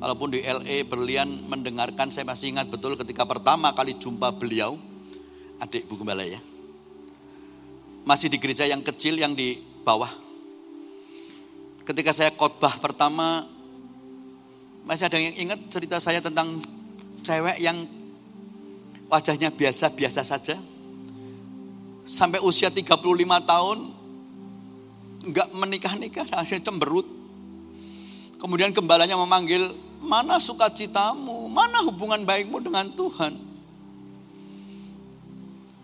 Walaupun 0.00 0.32
di 0.32 0.40
LA 0.40 0.88
berlian 0.88 1.28
mendengarkan 1.52 2.08
saya 2.08 2.24
masih 2.24 2.56
ingat 2.56 2.72
betul 2.72 2.96
ketika 2.96 3.28
pertama 3.28 3.68
kali 3.76 3.92
jumpa 4.00 4.32
beliau 4.32 4.80
adik 5.60 5.84
Bu 5.86 6.00
Gembala 6.00 6.24
ya. 6.24 6.40
Masih 8.08 8.32
di 8.32 8.40
gereja 8.40 8.64
yang 8.64 8.80
kecil 8.80 9.20
yang 9.20 9.36
di 9.36 9.69
bawah. 9.82 10.10
Ketika 11.84 12.14
saya 12.14 12.30
khotbah 12.34 12.76
pertama 12.78 13.44
masih 14.86 15.06
ada 15.06 15.18
yang 15.18 15.34
ingat 15.36 15.60
cerita 15.68 16.00
saya 16.00 16.22
tentang 16.22 16.60
cewek 17.20 17.60
yang 17.60 17.76
wajahnya 19.10 19.50
biasa-biasa 19.50 20.22
saja 20.22 20.56
sampai 22.06 22.42
usia 22.42 22.70
35 22.70 22.98
tahun 23.46 23.78
nggak 25.30 25.48
menikah-nikah 25.52 26.26
akhirnya 26.32 26.64
cemberut. 26.64 27.06
Kemudian 28.40 28.72
gembalanya 28.72 29.20
memanggil, 29.20 29.68
mana 30.00 30.40
sukacitamu, 30.40 31.52
mana 31.52 31.84
hubungan 31.84 32.24
baikmu 32.24 32.56
dengan 32.64 32.88
Tuhan. 32.96 33.36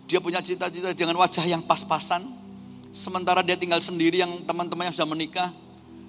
Dia 0.09 0.17
punya 0.17 0.41
cita-cita 0.41 0.89
dengan 0.97 1.21
wajah 1.21 1.45
yang 1.45 1.61
pas-pasan. 1.61 2.25
Sementara 2.91 3.43
dia 3.45 3.59
tinggal 3.59 3.83
sendiri 3.83 4.21
yang 4.21 4.31
teman-temannya 4.47 4.93
sudah 4.93 5.09
menikah. 5.09 5.49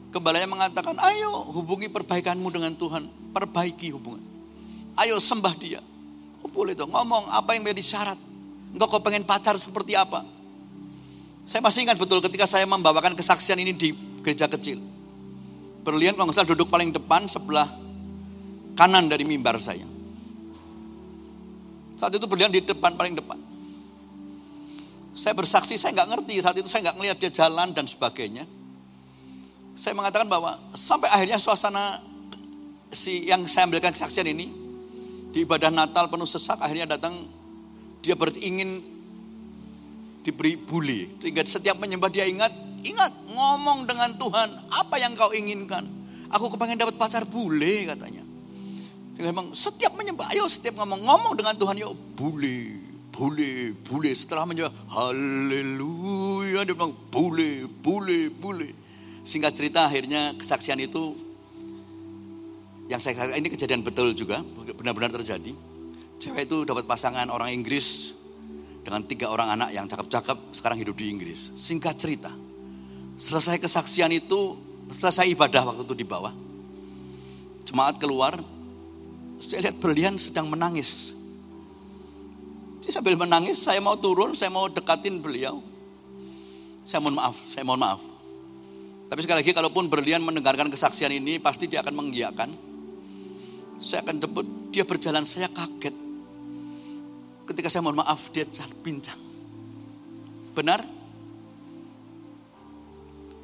Gembalanya 0.08 0.48
mengatakan, 0.48 0.96
ayo 0.96 1.52
hubungi 1.52 1.92
perbaikanmu 1.92 2.48
dengan 2.48 2.72
Tuhan. 2.72 3.06
Perbaiki 3.36 3.92
hubungan. 3.92 4.24
Ayo 4.96 5.20
sembah 5.20 5.54
dia. 5.60 5.80
Oh 6.42 6.50
boleh 6.50 6.72
dong, 6.72 6.90
ngomong 6.90 7.28
apa 7.34 7.54
yang 7.54 7.66
menjadi 7.66 7.84
syarat. 7.84 8.18
Engkau 8.72 8.88
kau 8.98 9.02
pengen 9.04 9.24
pacar 9.24 9.54
seperti 9.56 9.94
apa? 9.94 10.24
Saya 11.48 11.64
masih 11.64 11.88
ingat 11.88 11.96
betul 11.96 12.20
ketika 12.20 12.44
saya 12.44 12.68
membawakan 12.68 13.16
kesaksian 13.16 13.56
ini 13.56 13.72
di 13.72 13.96
gereja 14.20 14.44
kecil. 14.44 14.76
Berlian 15.80 16.12
kalau 16.12 16.28
nggak 16.28 16.44
duduk 16.52 16.68
paling 16.68 16.92
depan 16.92 17.24
sebelah 17.24 17.64
kanan 18.76 19.08
dari 19.08 19.24
mimbar 19.24 19.56
saya. 19.56 19.88
Saat 21.96 22.12
itu 22.14 22.28
berlian 22.28 22.52
di 22.52 22.60
depan 22.60 22.94
paling 22.94 23.16
depan. 23.16 23.47
Saya 25.18 25.34
bersaksi, 25.34 25.74
saya 25.74 25.90
nggak 25.98 26.14
ngerti 26.14 26.38
saat 26.38 26.54
itu 26.54 26.70
saya 26.70 26.86
nggak 26.86 26.96
ngelihat 27.02 27.16
dia 27.18 27.30
jalan 27.34 27.74
dan 27.74 27.90
sebagainya. 27.90 28.46
Saya 29.74 29.98
mengatakan 29.98 30.30
bahwa 30.30 30.54
sampai 30.78 31.10
akhirnya 31.10 31.42
suasana 31.42 31.98
si 32.94 33.26
yang 33.26 33.42
saya 33.50 33.66
ambilkan 33.66 33.90
kesaksian 33.90 34.30
ini 34.30 34.46
di 35.34 35.42
ibadah 35.42 35.74
Natal 35.74 36.06
penuh 36.06 36.22
sesak 36.22 36.62
akhirnya 36.62 36.94
datang 36.94 37.18
dia 37.98 38.14
ingin 38.38 38.78
diberi 40.22 40.54
buli. 40.54 41.10
Sehingga 41.18 41.42
setiap 41.42 41.82
menyembah 41.82 42.14
dia 42.14 42.22
ingat, 42.22 42.54
ingat 42.86 43.10
ngomong 43.34 43.90
dengan 43.90 44.14
Tuhan, 44.14 44.48
apa 44.70 45.02
yang 45.02 45.18
kau 45.18 45.34
inginkan. 45.34 45.82
Aku 46.30 46.46
kepengen 46.46 46.78
dapat 46.78 46.94
pacar 46.94 47.26
bule 47.26 47.90
katanya. 47.90 48.22
Dia 49.18 49.34
memang 49.34 49.50
setiap 49.50 49.98
menyembah, 49.98 50.30
ayo 50.30 50.46
setiap 50.46 50.78
ngomong, 50.78 51.02
ngomong 51.02 51.34
dengan 51.34 51.58
Tuhan, 51.58 51.74
yuk 51.74 51.90
bule, 52.14 52.87
bule, 53.18 53.74
bule. 53.90 54.14
Setelah 54.14 54.46
menyembah, 54.46 54.70
haleluya, 54.94 56.62
dia 56.62 56.74
bilang 56.78 56.94
bule, 57.10 57.66
bule, 57.82 58.30
bule. 58.30 58.70
Singkat 59.26 59.52
cerita 59.58 59.90
akhirnya 59.90 60.38
kesaksian 60.38 60.78
itu 60.78 61.18
yang 62.88 63.02
saya 63.02 63.34
ini 63.34 63.50
kejadian 63.50 63.82
betul 63.82 64.14
juga, 64.14 64.38
benar-benar 64.78 65.10
terjadi. 65.18 65.52
Cewek 66.22 66.46
itu 66.48 66.64
dapat 66.64 66.86
pasangan 66.86 67.28
orang 67.28 67.52
Inggris 67.52 68.14
dengan 68.86 69.04
tiga 69.04 69.28
orang 69.28 69.58
anak 69.58 69.74
yang 69.74 69.84
cakep-cakep, 69.90 70.38
sekarang 70.54 70.78
hidup 70.80 70.96
di 70.96 71.12
Inggris. 71.12 71.52
Singkat 71.58 71.94
cerita, 72.00 72.32
selesai 73.18 73.60
kesaksian 73.60 74.08
itu, 74.14 74.56
selesai 74.88 75.28
ibadah 75.28 75.68
waktu 75.68 75.84
itu 75.84 75.92
di 75.92 76.06
bawah, 76.08 76.32
jemaat 77.68 78.00
keluar, 78.00 78.40
saya 79.36 79.68
lihat 79.68 79.76
berlian 79.76 80.16
sedang 80.16 80.48
menangis. 80.48 81.17
Sambil 82.88 83.14
menangis, 83.20 83.60
saya 83.60 83.78
mau 83.84 83.94
turun, 84.00 84.32
saya 84.32 84.48
mau 84.48 84.66
dekatin 84.66 85.20
beliau. 85.20 85.60
Saya 86.88 87.04
mohon 87.04 87.20
maaf, 87.20 87.36
saya 87.52 87.62
mohon 87.62 87.80
maaf. 87.84 88.00
Tapi 89.08 89.20
sekali 89.24 89.44
lagi, 89.44 89.52
kalaupun 89.52 89.92
berlian 89.92 90.24
mendengarkan 90.24 90.72
kesaksian 90.72 91.12
ini, 91.12 91.36
pasti 91.36 91.68
dia 91.68 91.84
akan 91.84 91.94
mengiyakan 91.94 92.48
saya 93.78 94.02
akan 94.02 94.18
debut, 94.18 94.46
dia 94.74 94.82
berjalan, 94.82 95.22
saya 95.22 95.46
kaget. 95.46 95.94
Ketika 97.46 97.70
saya 97.70 97.86
mohon 97.86 98.02
maaf, 98.02 98.34
dia 98.34 98.44
pincang. 98.82 99.16
Benar? 100.52 100.82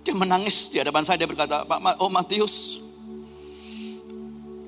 Dia 0.04 0.12
menangis 0.12 0.68
di 0.74 0.82
hadapan 0.82 1.06
saya, 1.06 1.22
dia 1.22 1.30
berkata, 1.30 1.64
Pak 1.64 2.02
oh 2.02 2.10
Matius, 2.10 2.82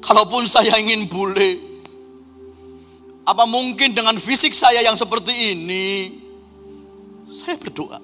kalaupun 0.00 0.46
saya 0.46 0.78
ingin 0.80 1.10
bule, 1.10 1.75
apa 3.26 3.42
mungkin 3.44 3.90
dengan 3.90 4.14
fisik 4.22 4.54
saya 4.54 4.86
yang 4.86 4.94
seperti 4.94 5.58
ini, 5.58 6.14
saya 7.26 7.58
berdoa, 7.58 7.98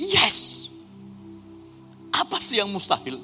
yes, 0.00 0.72
apa 2.08 2.40
sih 2.40 2.56
yang 2.56 2.72
mustahil? 2.72 3.20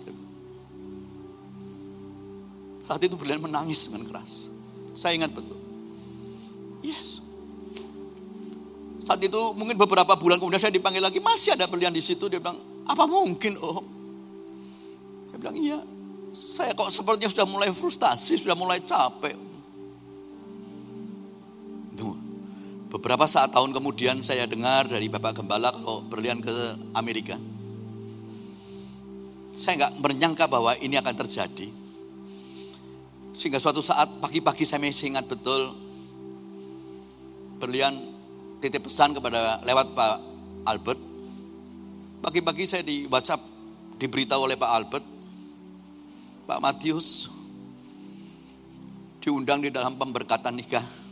Saat 2.87 3.03
itu 3.03 3.17
beliau 3.19 3.43
menangis 3.43 3.89
dengan 3.91 4.07
keras. 4.07 4.47
Saya 4.95 5.19
ingat 5.19 5.35
betul. 5.35 5.59
Yes. 6.87 7.19
Saat 9.03 9.19
itu 9.27 9.41
mungkin 9.59 9.75
beberapa 9.75 10.15
bulan 10.15 10.39
kemudian 10.39 10.63
saya 10.63 10.71
dipanggil 10.71 11.03
lagi, 11.03 11.19
masih 11.19 11.59
ada 11.59 11.67
belian 11.67 11.91
di 11.91 11.99
situ. 11.99 12.31
Dia 12.31 12.39
bilang, 12.39 12.61
apa 12.87 13.05
mungkin 13.11 13.59
om? 13.59 13.83
Saya 15.33 15.39
bilang, 15.43 15.57
iya. 15.59 15.79
Saya 16.37 16.77
kok 16.79 16.93
sepertinya 16.93 17.33
sudah 17.33 17.49
mulai 17.49 17.73
frustasi, 17.75 18.39
sudah 18.39 18.55
mulai 18.55 18.79
capek. 18.85 19.46
Beberapa 22.97 23.29
saat 23.29 23.53
tahun 23.53 23.77
kemudian 23.77 24.25
saya 24.25 24.49
dengar 24.49 24.89
dari 24.89 25.13
Bapak 25.13 25.37
Gembala 25.37 25.69
kalau 25.69 26.01
berlian 26.09 26.41
ke 26.41 26.49
Amerika. 26.97 27.37
Saya 29.53 29.85
nggak 29.85 30.01
menyangka 30.01 30.49
bahwa 30.49 30.73
ini 30.81 30.97
akan 30.97 31.13
terjadi. 31.13 31.69
Sehingga 33.37 33.61
suatu 33.61 33.85
saat 33.85 34.09
pagi-pagi 34.17 34.65
saya 34.65 34.81
masih 34.81 35.13
ingat 35.13 35.29
betul 35.29 35.77
berlian 37.61 37.93
titip 38.65 38.89
pesan 38.89 39.13
kepada 39.13 39.61
lewat 39.61 39.93
Pak 39.93 40.17
Albert. 40.65 41.01
Pagi-pagi 42.25 42.65
saya 42.65 42.81
di 42.81 43.05
WhatsApp 43.13 43.45
diberitahu 44.01 44.49
oleh 44.49 44.57
Pak 44.57 44.73
Albert, 44.73 45.05
Pak 46.49 46.59
Matius 46.65 47.29
diundang 49.21 49.61
di 49.61 49.69
dalam 49.69 50.01
pemberkatan 50.01 50.57
nikah 50.57 51.06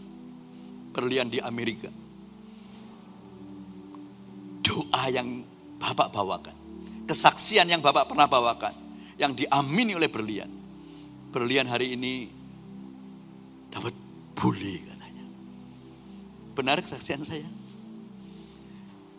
berlian 0.95 1.27
di 1.27 1.43
Amerika. 1.43 1.91
Doa 4.65 5.05
yang 5.11 5.45
Bapak 5.77 6.15
bawakan, 6.17 6.57
kesaksian 7.05 7.69
yang 7.69 7.85
Bapak 7.85 8.09
pernah 8.09 8.25
bawakan, 8.25 8.73
yang 9.21 9.37
diamini 9.37 9.93
oleh 9.93 10.09
berlian 10.09 10.49
berlian 11.35 11.67
hari 11.67 11.99
ini 11.99 12.31
dapat 13.75 13.91
bully 14.39 14.79
katanya. 14.87 15.27
Benar 16.55 16.79
kesaksian 16.79 17.27
saya? 17.27 17.43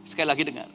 Sekali 0.08 0.32
lagi 0.32 0.48
dengar. 0.48 0.72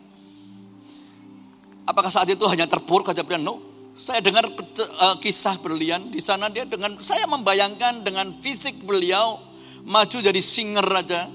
Apakah 1.89 2.13
saat 2.13 2.29
itu 2.29 2.45
hanya 2.45 2.69
terpuruk 2.69 3.09
saja 3.09 3.25
berlian? 3.25 3.41
No. 3.41 3.57
Saya 3.97 4.21
dengar 4.21 4.45
uh, 4.49 5.17
kisah 5.21 5.57
berlian 5.65 6.13
di 6.13 6.21
sana 6.21 6.53
dia 6.53 6.69
dengan 6.69 7.01
saya 7.01 7.25
membayangkan 7.25 8.05
dengan 8.05 8.37
fisik 8.45 8.85
beliau 8.85 9.41
maju 9.85 10.17
jadi 10.21 10.41
singer 10.41 10.85
raja. 10.85 11.29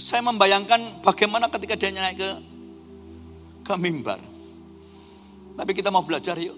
Saya 0.00 0.24
membayangkan 0.24 1.04
bagaimana 1.04 1.52
ketika 1.52 1.76
dia 1.76 1.92
naik 1.92 2.16
ke 2.16 2.30
ke 3.68 3.74
mimbar. 3.76 4.18
Tapi 5.60 5.70
kita 5.76 5.92
mau 5.92 6.00
belajar 6.00 6.40
yuk. 6.40 6.56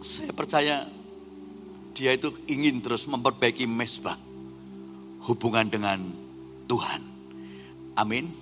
Saya 0.00 0.32
percaya 0.32 0.88
dia 1.92 2.16
itu 2.16 2.32
ingin 2.48 2.80
terus 2.80 3.04
memperbaiki 3.04 3.68
mesbah 3.68 4.16
hubungan 5.28 5.68
dengan 5.68 6.00
Tuhan. 6.64 7.04
Amin. 8.00 8.32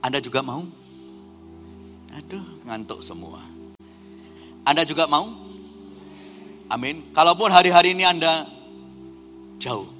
Anda 0.00 0.24
juga 0.24 0.40
mau? 0.40 0.64
Aduh, 2.16 2.44
ngantuk 2.64 3.04
semua. 3.04 3.44
Anda 4.64 4.88
juga 4.88 5.04
mau? 5.12 5.28
Amin. 6.72 7.04
Kalaupun 7.12 7.52
hari-hari 7.52 7.92
ini 7.92 8.08
Anda 8.08 8.48
jauh. 9.60 9.91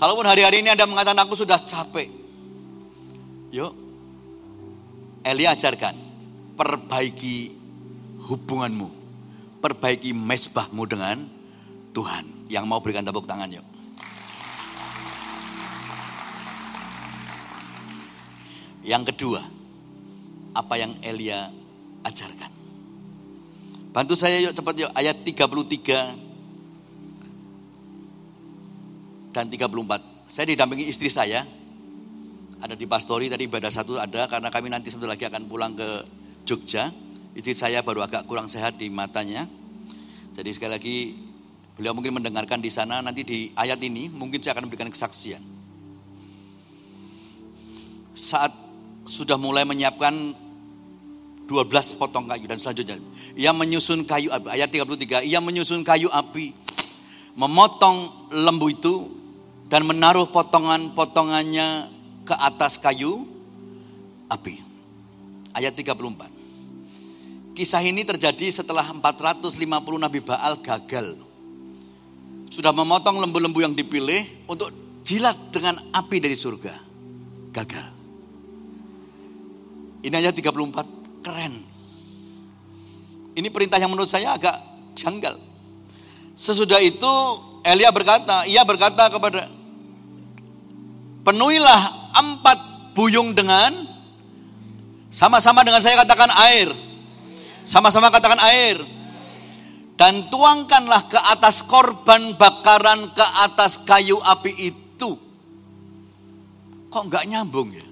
Kalaupun 0.00 0.24
hari-hari 0.24 0.64
ini 0.64 0.72
Anda 0.72 0.88
mengatakan 0.88 1.20
aku 1.20 1.36
sudah 1.36 1.60
capek. 1.60 2.08
Yuk. 3.52 3.68
Elia 5.20 5.52
ajarkan. 5.52 5.92
Perbaiki 6.56 7.52
hubunganmu. 8.24 8.88
Perbaiki 9.60 10.16
mesbahmu 10.16 10.88
dengan 10.88 11.20
Tuhan. 11.92 12.48
Yang 12.48 12.64
mau 12.64 12.80
berikan 12.80 13.04
tepuk 13.04 13.28
tangan 13.28 13.52
yuk. 13.52 13.66
Yang 18.80 19.12
kedua, 19.12 19.44
apa 20.56 20.80
yang 20.80 20.96
Elia 21.04 21.52
ajarkan. 22.08 22.48
Bantu 23.92 24.16
saya 24.16 24.40
yuk 24.40 24.56
cepat 24.56 24.80
yuk 24.80 24.90
ayat 24.96 25.20
33 25.20 26.29
dan 29.30 29.50
34. 29.50 30.30
Saya 30.30 30.46
didampingi 30.50 30.86
istri 30.86 31.10
saya. 31.10 31.42
Ada 32.60 32.76
di 32.76 32.84
pastori 32.84 33.32
tadi 33.32 33.48
ibadah 33.48 33.72
satu 33.72 33.96
ada 33.96 34.28
karena 34.28 34.52
kami 34.52 34.68
nanti 34.68 34.92
sebentar 34.92 35.16
lagi 35.16 35.24
akan 35.24 35.48
pulang 35.48 35.72
ke 35.72 35.88
Jogja. 36.44 36.92
Istri 37.32 37.54
saya 37.56 37.80
baru 37.80 38.04
agak 38.04 38.28
kurang 38.28 38.52
sehat 38.52 38.76
di 38.76 38.92
matanya. 38.92 39.48
Jadi 40.36 40.50
sekali 40.52 40.72
lagi 40.76 40.96
Beliau 41.80 41.96
mungkin 41.96 42.12
mendengarkan 42.12 42.60
di 42.60 42.68
sana, 42.68 43.00
nanti 43.00 43.24
di 43.24 43.48
ayat 43.56 43.80
ini 43.80 44.12
mungkin 44.12 44.36
saya 44.36 44.52
akan 44.52 44.68
memberikan 44.68 44.92
kesaksian. 44.92 45.40
Saat 48.12 48.52
sudah 49.08 49.40
mulai 49.40 49.64
menyiapkan 49.64 50.12
12 51.48 51.96
potong 51.96 52.28
kayu 52.28 52.44
dan 52.44 52.60
selanjutnya. 52.60 53.00
Ia 53.32 53.56
menyusun 53.56 54.04
kayu 54.04 54.28
api, 54.28 54.60
ayat 54.60 54.68
33, 54.68 55.24
ia 55.24 55.40
menyusun 55.40 55.80
kayu 55.80 56.12
api, 56.12 56.52
memotong 57.40 58.28
lembu 58.28 58.68
itu 58.68 59.08
dan 59.70 59.86
menaruh 59.86 60.26
potongan-potongannya 60.34 61.68
ke 62.26 62.34
atas 62.34 62.76
kayu 62.82 63.22
api. 64.26 64.58
Ayat 65.54 65.78
34. 65.78 67.54
Kisah 67.54 67.82
ini 67.86 68.02
terjadi 68.02 68.50
setelah 68.50 68.84
450 68.90 69.56
Nabi 69.96 70.20
Baal 70.22 70.58
gagal 70.58 71.30
sudah 72.50 72.74
memotong 72.74 73.22
lembu-lembu 73.22 73.62
yang 73.62 73.74
dipilih 73.78 74.50
untuk 74.50 74.74
jilat 75.06 75.38
dengan 75.54 75.78
api 75.94 76.18
dari 76.18 76.34
surga. 76.34 76.74
Gagal. 77.54 77.86
Ini 80.02 80.14
aja 80.18 80.34
34, 80.34 81.22
keren. 81.22 81.54
Ini 83.38 83.48
perintah 83.54 83.78
yang 83.78 83.94
menurut 83.94 84.10
saya 84.10 84.34
agak 84.34 84.52
janggal. 84.98 85.38
Sesudah 86.34 86.82
itu 86.82 87.12
Elia 87.62 87.94
berkata, 87.94 88.42
ia 88.50 88.66
berkata 88.66 89.06
kepada 89.06 89.46
penuhilah 91.30 91.82
empat 92.10 92.58
buyung 92.98 93.30
dengan 93.38 93.70
sama-sama 95.14 95.62
dengan 95.62 95.78
saya 95.78 96.02
katakan 96.02 96.26
air. 96.50 96.66
Sama-sama 97.62 98.10
katakan 98.10 98.40
air 98.50 98.82
dan 99.94 100.26
tuangkanlah 100.26 101.06
ke 101.06 101.20
atas 101.30 101.62
korban 101.62 102.34
bakaran 102.34 102.98
ke 103.14 103.26
atas 103.46 103.86
kayu 103.86 104.18
api 104.18 104.74
itu. 104.74 105.10
Kok 106.90 107.04
nggak 107.06 107.30
nyambung 107.30 107.70
ya? 107.70 107.86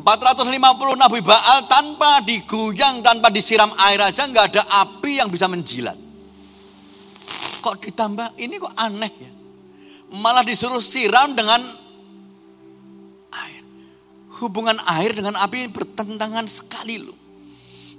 450 0.00 0.48
Nabi 0.96 1.20
Baal 1.20 1.68
tanpa 1.68 2.24
diguyang, 2.24 3.04
tanpa 3.04 3.28
disiram 3.28 3.68
air 3.90 4.00
aja 4.00 4.24
nggak 4.24 4.56
ada 4.56 4.64
api 4.86 5.20
yang 5.20 5.28
bisa 5.28 5.44
menjilat. 5.44 5.96
Kok 7.60 7.76
ditambah, 7.84 8.38
ini 8.40 8.54
kok 8.56 8.72
aneh 8.80 9.12
ya. 9.12 9.27
Malah 10.18 10.42
disuruh 10.42 10.82
siram 10.82 11.32
dengan 11.38 11.62
air. 13.30 13.62
Hubungan 14.42 14.74
air 14.98 15.14
dengan 15.14 15.38
api 15.38 15.70
bertentangan 15.70 16.46
sekali 16.50 16.98
loh. 16.98 17.16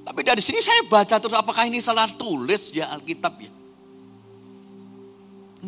Tapi 0.04 0.26
dari 0.26 0.42
sini 0.44 0.60
saya 0.60 0.84
baca 0.90 1.16
terus 1.22 1.38
apakah 1.38 1.70
ini 1.70 1.80
salah 1.80 2.10
tulis 2.10 2.76
ya 2.76 2.92
Alkitab 2.92 3.34
ya. 3.40 3.52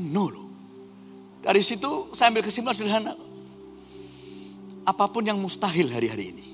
No 0.01 0.27
loh. 0.27 0.49
Dari 1.41 1.61
situ 1.63 2.11
saya 2.13 2.29
ambil 2.33 2.43
kesimpulan 2.45 2.75
sederhana. 2.75 3.13
Apa 4.81 5.07
pun 5.07 5.23
yang 5.23 5.37
mustahil 5.37 5.87
hari-hari 5.93 6.33
ini. 6.35 6.45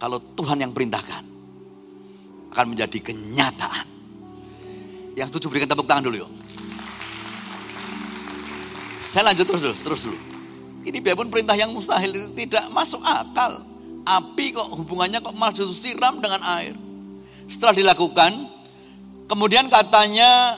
Kalau 0.00 0.22
Tuhan 0.38 0.62
yang 0.62 0.72
perintahkan. 0.72 1.24
Akan 2.50 2.66
menjadi 2.70 2.98
kenyataan. 2.98 3.86
Yang 5.14 5.34
setuju 5.34 5.46
berikan 5.52 5.70
tepuk 5.70 5.86
tangan 5.86 6.06
dulu 6.06 6.22
yuk. 6.26 6.30
Saya 9.00 9.32
lanjut 9.32 9.48
terus 9.48 9.64
dulu, 9.64 9.76
terus 9.80 10.00
dulu. 10.04 10.18
Ini 10.84 11.00
biarpun 11.00 11.32
perintah 11.32 11.56
yang 11.56 11.72
mustahil 11.72 12.12
tidak 12.36 12.68
masuk 12.76 13.00
akal. 13.00 13.64
Api 14.04 14.52
kok 14.52 14.68
hubungannya 14.76 15.24
kok 15.24 15.32
justru 15.56 15.92
siram 15.92 16.20
dengan 16.20 16.40
air. 16.60 16.76
Setelah 17.48 17.76
dilakukan, 17.80 18.32
kemudian 19.24 19.72
katanya 19.72 20.56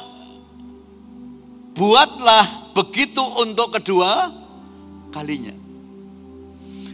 buatlah 1.78 2.74
begitu 2.74 3.22
untuk 3.42 3.78
kedua 3.78 4.30
kalinya. 5.14 5.54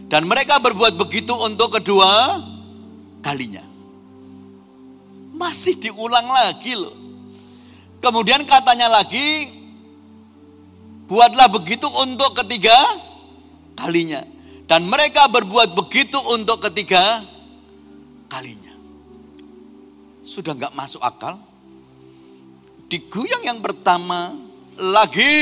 Dan 0.08 0.24
mereka 0.24 0.60
berbuat 0.60 0.96
begitu 0.96 1.32
untuk 1.32 1.80
kedua 1.80 2.40
kalinya. 3.20 3.64
Masih 5.36 5.76
diulang 5.80 6.28
lagi 6.28 6.72
loh. 6.76 6.96
Kemudian 8.00 8.40
katanya 8.48 8.88
lagi, 8.88 9.57
buatlah 11.08 11.48
begitu 11.50 11.88
untuk 12.04 12.36
ketiga 12.44 12.76
kalinya. 13.74 14.22
Dan 14.68 14.84
mereka 14.84 15.32
berbuat 15.32 15.72
begitu 15.72 16.20
untuk 16.36 16.60
ketiga 16.68 17.00
kalinya. 18.28 18.76
Sudah 20.20 20.52
nggak 20.52 20.76
masuk 20.76 21.00
akal. 21.00 21.40
Diguyang 22.92 23.48
yang 23.48 23.64
pertama, 23.64 24.36
lagi. 24.76 25.40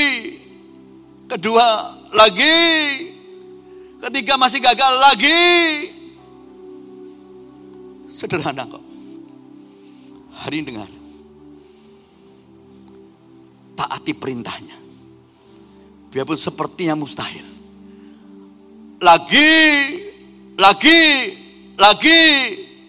Kedua, 1.27 1.67
lagi. 2.15 2.59
Ketiga 3.99 4.39
masih 4.39 4.63
gagal 4.63 4.93
lagi. 4.95 5.43
Sederhana 8.07 8.63
kok. 8.63 8.83
Hari 10.47 10.63
ini 10.63 10.67
dengar. 10.71 10.89
Taati 13.75 14.15
perintahnya. 14.15 14.86
Biarpun 16.17 16.33
sepertinya 16.33 16.97
mustahil. 16.97 17.45
Lagi, 19.05 19.53
lagi, 20.57 21.05
lagi, 21.77 22.21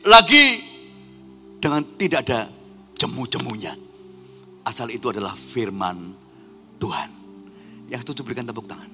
lagi. 0.08 0.46
Dengan 1.60 1.84
tidak 2.00 2.24
ada 2.24 2.48
jemu-jemunya. 2.96 3.76
Asal 4.64 4.88
itu 4.88 5.12
adalah 5.12 5.36
firman 5.36 6.16
Tuhan. 6.80 7.10
Yang 7.92 8.08
setuju 8.08 8.24
berikan 8.24 8.48
tepuk 8.48 8.64
tangan. 8.64 8.88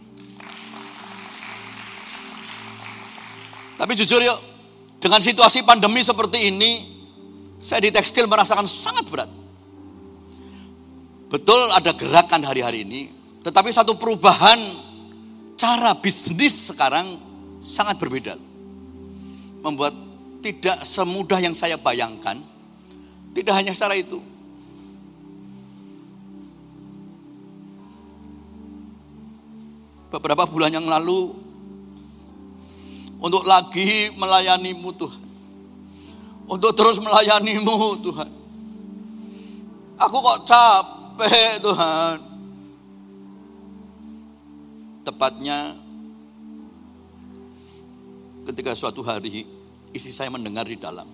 Tapi 3.78 3.92
jujur 3.94 4.18
yuk, 4.18 4.38
dengan 4.98 5.22
situasi 5.22 5.62
pandemi 5.62 6.02
seperti 6.02 6.50
ini, 6.50 6.82
saya 7.62 7.86
di 7.86 7.94
tekstil 7.94 8.26
merasakan 8.26 8.66
sangat 8.66 9.06
berat. 9.06 9.30
Betul 11.30 11.70
ada 11.70 11.94
gerakan 11.94 12.42
hari-hari 12.42 12.82
ini, 12.82 13.22
tetapi 13.44 13.68
satu 13.68 13.92
perubahan 14.00 14.56
cara 15.60 15.92
bisnis 16.00 16.72
sekarang 16.72 17.20
sangat 17.60 18.00
berbeda. 18.00 18.32
Membuat 19.60 19.92
tidak 20.40 20.80
semudah 20.80 21.40
yang 21.44 21.52
saya 21.52 21.76
bayangkan. 21.76 22.40
Tidak 23.36 23.52
hanya 23.52 23.76
secara 23.76 23.98
itu, 23.98 24.22
beberapa 30.14 30.46
bulan 30.46 30.70
yang 30.70 30.86
lalu 30.86 31.34
untuk 33.18 33.42
lagi 33.42 34.14
melayanimu 34.14 34.88
Tuhan. 34.94 35.22
Untuk 36.46 36.70
terus 36.78 37.02
melayanimu 37.02 37.76
Tuhan. 38.06 38.30
Aku 39.98 40.16
kok 40.22 40.46
capek 40.46 41.58
Tuhan. 41.58 42.33
Tepatnya 45.04 45.76
ketika 48.48 48.72
suatu 48.72 49.04
hari 49.04 49.44
istri 49.92 50.12
saya 50.12 50.32
mendengar 50.32 50.64
di 50.64 50.80
dalam. 50.80 51.06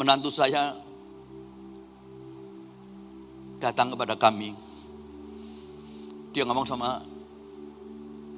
Menantu 0.00 0.32
saya 0.32 0.72
datang 3.60 3.92
kepada 3.92 4.16
kami 4.16 4.56
dia 6.32 6.48
ngomong 6.48 6.64
sama 6.64 7.04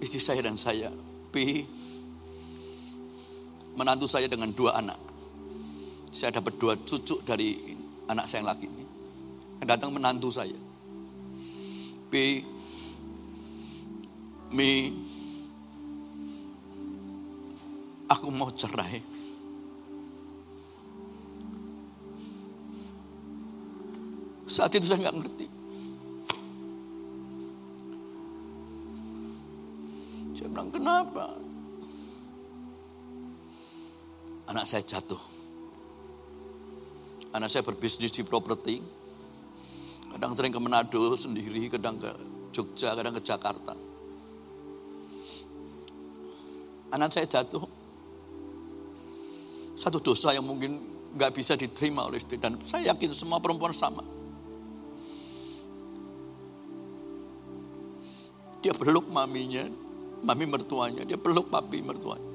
istri 0.03 0.19
saya 0.19 0.43
dan 0.43 0.59
saya, 0.59 0.91
Pi, 1.31 1.63
menantu 3.79 4.11
saya 4.11 4.27
dengan 4.27 4.51
dua 4.51 4.83
anak. 4.83 4.99
Saya 6.11 6.35
dapat 6.35 6.59
dua 6.59 6.75
cucu 6.75 7.23
dari 7.23 7.55
anak 8.11 8.27
saya 8.27 8.43
yang 8.43 8.51
laki 8.51 8.67
ini. 8.67 8.85
Datang 9.65 9.95
menantu 9.95 10.29
saya. 10.29 10.59
Pi, 12.11 12.43
Mi, 14.53 14.93
aku 18.11 18.29
mau 18.29 18.53
cerai. 18.53 19.01
Saat 24.45 24.77
itu 24.77 24.87
saya 24.87 25.09
nggak 25.09 25.17
ngerti. 25.19 25.47
bilang, 30.55 30.71
kenapa? 30.71 31.35
Anak 34.47 34.65
saya 34.71 34.87
jatuh. 34.87 35.19
Anak 37.35 37.51
saya 37.51 37.67
berbisnis 37.67 38.15
di 38.15 38.23
properti. 38.23 38.79
Kadang 40.15 40.39
sering 40.39 40.55
ke 40.55 40.61
Manado 40.63 41.19
sendiri, 41.19 41.67
kadang 41.67 41.99
ke 41.99 42.07
Jogja, 42.55 42.95
kadang 42.95 43.19
ke 43.19 43.23
Jakarta. 43.27 43.75
Anak 46.95 47.11
saya 47.11 47.27
jatuh. 47.27 47.67
Satu 49.75 49.99
dosa 49.99 50.31
yang 50.31 50.47
mungkin 50.47 50.79
nggak 51.19 51.35
bisa 51.35 51.59
diterima 51.59 52.07
oleh 52.07 52.23
istri. 52.23 52.39
Dan 52.39 52.55
saya 52.63 52.95
yakin 52.95 53.11
semua 53.11 53.43
perempuan 53.43 53.75
sama. 53.75 54.07
Dia 58.63 58.73
peluk 58.73 59.11
maminya, 59.11 59.67
mami 60.23 60.47
mertuanya, 60.47 61.03
dia 61.05 61.19
peluk 61.19 61.51
papi 61.51 61.83
mertuanya. 61.85 62.33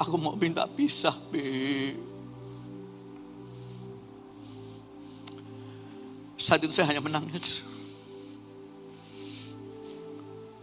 Aku 0.00 0.16
mau 0.18 0.34
minta 0.34 0.66
pisah, 0.66 1.14
Bi. 1.30 1.94
Saat 6.36 6.64
itu 6.64 6.72
saya 6.72 6.90
hanya 6.90 7.04
menangis. 7.04 7.75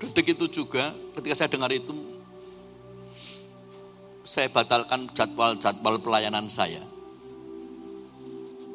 Detik 0.03 0.35
itu 0.35 0.51
juga 0.51 0.91
ketika 1.15 1.31
saya 1.31 1.49
dengar 1.55 1.71
itu, 1.71 1.95
saya 4.27 4.51
batalkan 4.51 5.07
jadwal-jadwal 5.15 6.03
pelayanan 6.03 6.51
saya. 6.51 6.83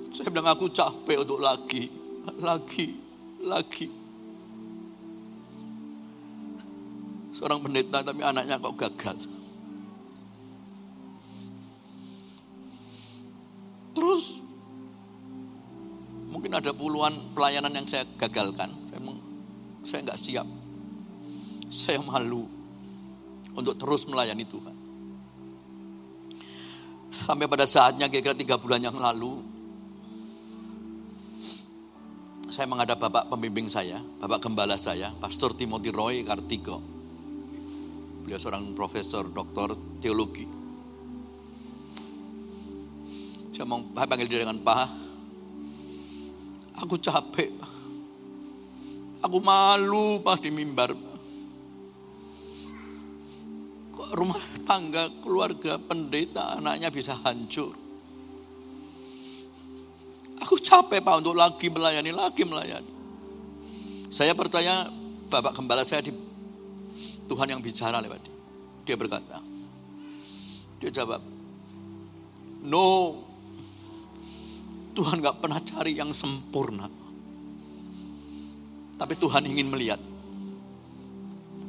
Saya 0.09 0.33
bilang 0.33 0.49
aku 0.49 0.73
capek 0.73 1.21
untuk 1.21 1.45
lagi, 1.45 1.93
lagi, 2.41 2.97
lagi. 3.45 3.87
Seorang 7.37 7.61
pendeta 7.61 8.01
tapi 8.01 8.25
anaknya 8.25 8.57
kok 8.57 8.77
gagal. 8.81 9.17
Terus 13.95 14.43
mungkin 16.33 16.57
ada 16.57 16.75
puluhan 16.75 17.15
pelayanan 17.37 17.77
yang 17.77 17.87
saya 17.87 18.03
gagalkan. 18.19 18.73
Memang 18.97 19.21
saya 19.87 20.03
nggak 20.03 20.19
siap. 20.19 20.58
Saya 21.69 22.01
malu 22.01 22.49
untuk 23.53 23.77
terus 23.77 24.09
melayani 24.09 24.45
Tuhan. 24.49 24.77
Sampai 27.09 27.49
pada 27.49 27.65
saatnya 27.65 28.09
kira-kira 28.09 28.37
tiga 28.37 28.57
bulan 28.57 28.81
yang 28.85 28.97
lalu, 28.97 29.43
saya 32.49 32.65
menghadap 32.69 33.01
Bapak 33.01 33.29
pembimbing 33.29 33.69
saya, 33.69 34.01
Bapak 34.21 34.45
Gembala 34.45 34.81
saya, 34.81 35.13
Pastor 35.21 35.53
Timothy 35.53 35.93
Roy 35.93 36.25
Kartiko 36.25 36.99
Beliau 38.29 38.45
seorang 38.45 38.77
profesor, 38.77 39.25
doktor 39.33 39.73
teologi. 40.05 40.45
Saya 43.57 43.65
mau 43.65 43.81
panggil 43.81 44.29
dia 44.29 44.45
dengan 44.45 44.61
Pak. 44.61 44.89
Aku 46.85 47.01
capek. 47.01 47.49
Aku 49.25 49.41
malu, 49.41 50.21
Pak, 50.21 50.45
di 50.45 50.53
mimbar. 50.53 50.93
Rumah 53.99 54.39
tangga, 54.63 55.11
keluarga, 55.21 55.75
pendeta, 55.75 56.55
anaknya 56.55 56.87
bisa 56.95 57.19
hancur. 57.27 57.75
Aku 60.39 60.55
capek, 60.55 61.03
Pak, 61.03 61.19
untuk 61.19 61.35
lagi 61.35 61.67
melayani, 61.67 62.15
lagi 62.15 62.47
melayani. 62.47 62.93
Saya 64.09 64.39
percaya 64.39 64.87
Bapak 65.27 65.59
Gembala 65.59 65.83
saya 65.83 66.07
di 66.07 66.15
Tuhan 67.27 67.51
yang 67.51 67.61
bicara 67.61 67.99
lewat 67.99 68.23
dia. 68.23 68.37
Dia 68.89 68.97
berkata, 68.97 69.43
dia 70.79 70.91
jawab, 70.95 71.21
no, 72.65 73.19
Tuhan 74.95 75.21
gak 75.21 75.43
pernah 75.43 75.61
cari 75.61 75.99
yang 75.99 76.15
sempurna. 76.15 76.89
Tapi 78.99 79.15
Tuhan 79.19 79.45
ingin 79.45 79.69
melihat 79.69 80.01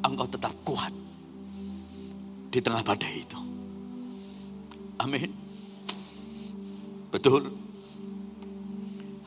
engkau 0.05 0.25
tetap 0.25 0.53
kuat 0.63 1.08
di 2.49 2.59
tengah 2.59 2.81
badai 2.81 3.13
itu. 3.13 3.39
Amin. 4.99 5.29
Betul. 7.13 7.49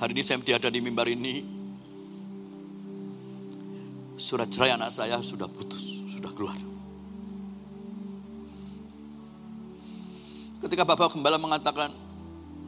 Hari 0.03 0.11
ini 0.15 0.23
saya 0.27 0.43
ada 0.43 0.71
di 0.71 0.83
mimbar 0.83 1.07
ini. 1.07 1.63
Surat 4.19 4.47
cerai 4.51 4.75
anak 4.75 4.95
saya 4.95 5.19
sudah 5.19 5.51
putus, 5.51 6.03
sudah 6.07 6.31
keluar. 6.31 6.55
Ketika 10.63 10.87
Bapak 10.87 11.19
Gembala 11.19 11.43
mengatakan, 11.43 11.91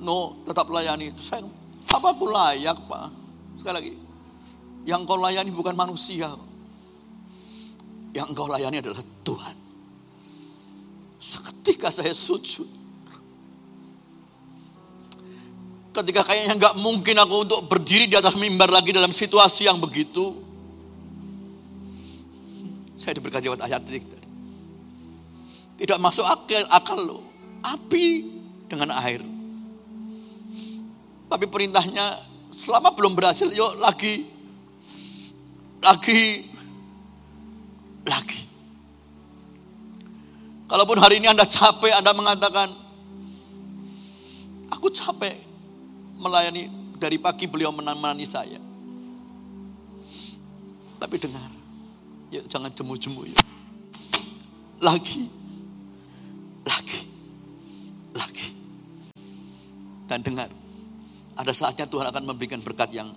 no 0.02 0.42
tetap 0.42 0.66
layani 0.66 1.14
itu. 1.14 1.22
Saya, 1.22 1.46
apa 1.94 2.10
aku 2.10 2.26
layak 2.26 2.74
Pak? 2.90 3.06
Sekali 3.62 3.74
lagi, 3.74 3.92
yang 4.82 5.06
kau 5.06 5.14
layani 5.14 5.54
bukan 5.54 5.78
manusia. 5.78 6.26
Yang 8.10 8.28
kau 8.34 8.50
layani 8.50 8.82
adalah 8.82 9.02
Tuhan. 9.22 9.63
Seketika 11.64 11.88
saya 11.88 12.12
sujud. 12.12 12.68
Ketika 15.96 16.20
kayaknya 16.20 16.60
nggak 16.60 16.76
mungkin 16.76 17.16
aku 17.16 17.48
untuk 17.48 17.64
berdiri 17.72 18.04
di 18.04 18.20
atas 18.20 18.36
mimbar 18.36 18.68
lagi 18.68 18.92
dalam 18.92 19.08
situasi 19.08 19.64
yang 19.64 19.80
begitu. 19.80 20.44
Saya 23.00 23.16
diberkati 23.16 23.48
lewat 23.48 23.64
ayat 23.64 23.80
tadi. 23.80 23.96
Tidak 25.80 25.96
masuk 26.04 26.28
akal, 26.28 26.68
akal 26.68 27.00
loh. 27.00 27.24
Api 27.64 28.28
dengan 28.68 28.92
air. 29.00 29.24
Tapi 31.32 31.48
perintahnya 31.48 32.12
selama 32.52 32.92
belum 32.92 33.16
berhasil, 33.16 33.48
yuk 33.48 33.80
lagi, 33.80 34.28
lagi, 35.80 36.44
lagi. 38.04 38.43
Kalaupun 40.74 40.98
hari 40.98 41.22
ini 41.22 41.30
Anda 41.30 41.46
capek, 41.46 41.94
Anda 41.94 42.10
mengatakan, 42.10 42.66
aku 44.74 44.90
capek 44.90 45.30
melayani 46.18 46.66
dari 46.98 47.14
pagi 47.14 47.46
beliau 47.46 47.70
menemani 47.70 48.26
saya. 48.26 48.58
Tapi 50.98 51.14
dengar, 51.22 51.46
yuk 52.34 52.50
jangan 52.50 52.74
jemu-jemu 52.74 53.22
yuk. 53.22 53.38
Lagi, 54.82 55.30
lagi, 56.66 57.00
lagi. 58.10 58.48
Dan 60.10 60.26
dengar, 60.26 60.50
ada 61.38 61.52
saatnya 61.54 61.86
Tuhan 61.86 62.10
akan 62.10 62.34
memberikan 62.34 62.58
berkat 62.58 62.90
yang 62.90 63.14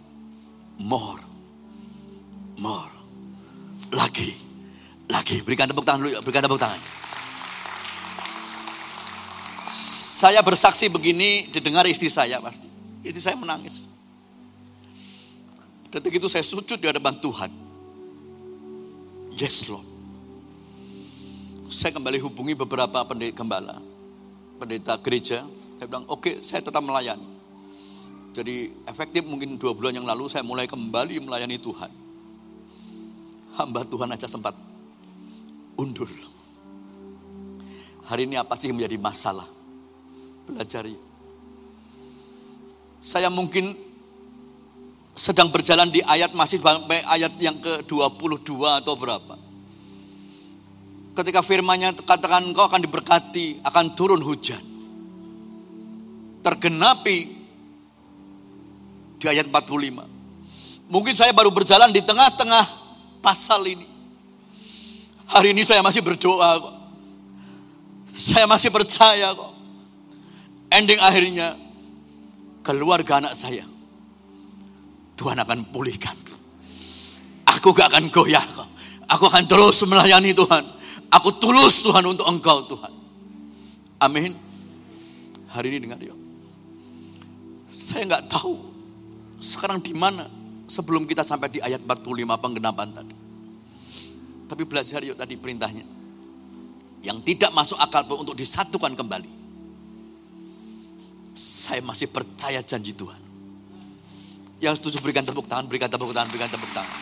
more. 0.85 1.25
More. 2.61 2.93
Lagi. 3.97 4.29
Lagi. 5.09 5.41
Berikan 5.41 5.65
tepuk 5.65 5.81
tangan 5.81 6.05
dulu 6.05 6.13
ya. 6.13 6.21
Berikan 6.21 6.45
tepuk 6.45 6.61
tangan. 6.61 6.97
Saya 10.17 10.41
bersaksi 10.41 10.89
begini 10.89 11.45
didengar 11.53 11.85
istri 11.85 12.09
saya 12.09 12.41
pasti. 12.41 12.65
Istri 13.05 13.21
saya 13.21 13.37
menangis. 13.37 13.85
Detik 15.93 16.17
itu 16.17 16.25
saya 16.25 16.41
sujud 16.41 16.81
di 16.81 16.89
hadapan 16.89 17.21
Tuhan. 17.21 17.53
Yes 19.37 19.69
Lord. 19.69 19.85
Saya 21.69 21.93
kembali 21.93 22.17
hubungi 22.25 22.57
beberapa 22.57 23.05
pendeta 23.05 23.37
gembala. 23.37 23.77
Pendeta 24.57 24.97
gereja. 24.97 25.45
Saya 25.77 25.85
bilang, 25.85 26.09
oke 26.09 26.25
okay, 26.25 26.35
saya 26.41 26.65
tetap 26.65 26.81
melayani. 26.81 27.37
Jadi 28.33 28.73
efektif 28.89 29.21
mungkin 29.21 29.61
dua 29.61 29.77
bulan 29.77 30.01
yang 30.01 30.09
lalu 30.09 30.25
saya 30.33 30.41
mulai 30.41 30.65
kembali 30.65 31.29
melayani 31.29 31.61
Tuhan. 31.61 31.93
Hamba 33.53 33.85
Tuhan 33.85 34.09
aja 34.09 34.25
sempat 34.25 34.57
undur. 35.77 36.09
Hari 38.09 38.25
ini 38.25 38.33
apa 38.33 38.57
sih 38.57 38.73
menjadi 38.73 38.97
masalah? 38.97 39.56
Belajar 40.47 40.87
Saya 43.03 43.27
mungkin 43.27 43.75
sedang 45.17 45.49
berjalan 45.49 45.89
di 45.89 45.99
ayat 46.05 46.31
masih 46.37 46.61
sampai 46.61 47.01
ayat 47.09 47.33
yang 47.41 47.57
ke-22 47.57 48.53
atau 48.79 48.93
berapa. 48.95 49.35
Ketika 51.17 51.41
firmannya 51.41 51.97
katakan 52.05 52.53
kau 52.53 52.69
akan 52.69 52.77
diberkati, 52.85 53.65
akan 53.65 53.85
turun 53.97 54.21
hujan. 54.21 54.61
Tergenapi 56.45 57.19
di 59.17 59.25
ayat 59.25 59.49
45. 59.49 60.93
Mungkin 60.93 61.13
saya 61.17 61.33
baru 61.33 61.49
berjalan 61.49 61.89
di 61.89 62.05
tengah-tengah 62.05 62.63
pasal 63.19 63.65
ini. 63.65 63.89
Hari 65.27 65.51
ini 65.51 65.65
saya 65.65 65.81
masih 65.81 66.05
berdoa 66.05 66.61
kok. 66.61 66.75
Saya 68.13 68.45
masih 68.45 68.69
percaya 68.69 69.33
kok. 69.33 69.56
Ending 70.77 71.01
akhirnya 71.01 71.57
keluarga 72.61 73.17
anak 73.17 73.33
saya. 73.33 73.65
Tuhan 75.17 75.41
akan 75.41 75.73
pulihkan. 75.73 76.13
Aku 77.57 77.73
gak 77.73 77.89
akan 77.89 78.13
goyah 78.13 78.45
kok. 78.45 78.69
Aku 79.09 79.25
akan 79.25 79.49
terus 79.49 79.81
melayani 79.89 80.37
Tuhan. 80.37 80.61
Aku 81.09 81.33
tulus 81.41 81.81
Tuhan 81.81 82.05
untuk 82.05 82.29
engkau 82.29 82.61
Tuhan. 82.69 82.93
Amin. 83.97 84.37
Hari 85.49 85.73
ini 85.73 85.77
dengar 85.81 85.97
yuk. 86.03 86.19
Saya 87.71 88.05
nggak 88.05 88.29
tahu 88.29 88.53
sekarang 89.41 89.81
di 89.81 89.95
mana 89.95 90.27
sebelum 90.67 91.07
kita 91.07 91.23
sampai 91.23 91.47
di 91.49 91.59
ayat 91.63 91.81
45 91.81 92.03
penggenapan 92.37 92.87
tadi. 92.93 93.15
Tapi 94.45 94.63
belajar 94.67 95.01
yuk 95.01 95.17
tadi 95.17 95.39
perintahnya. 95.39 95.87
Yang 97.01 97.17
tidak 97.33 97.51
masuk 97.55 97.79
akal 97.79 98.03
untuk 98.19 98.35
disatukan 98.35 98.93
kembali. 98.93 99.36
Saya 101.37 101.85
masih 101.85 102.09
percaya 102.09 102.57
janji 102.65 102.97
Tuhan. 102.97 103.21
Yang 104.57 104.81
setuju 104.81 105.05
berikan 105.05 105.21
tepuk 105.21 105.45
tangan, 105.45 105.69
berikan 105.69 105.85
tepuk 105.85 106.09
tangan, 106.09 106.33
berikan 106.33 106.49
tepuk 106.49 106.71
tangan. 106.73 106.97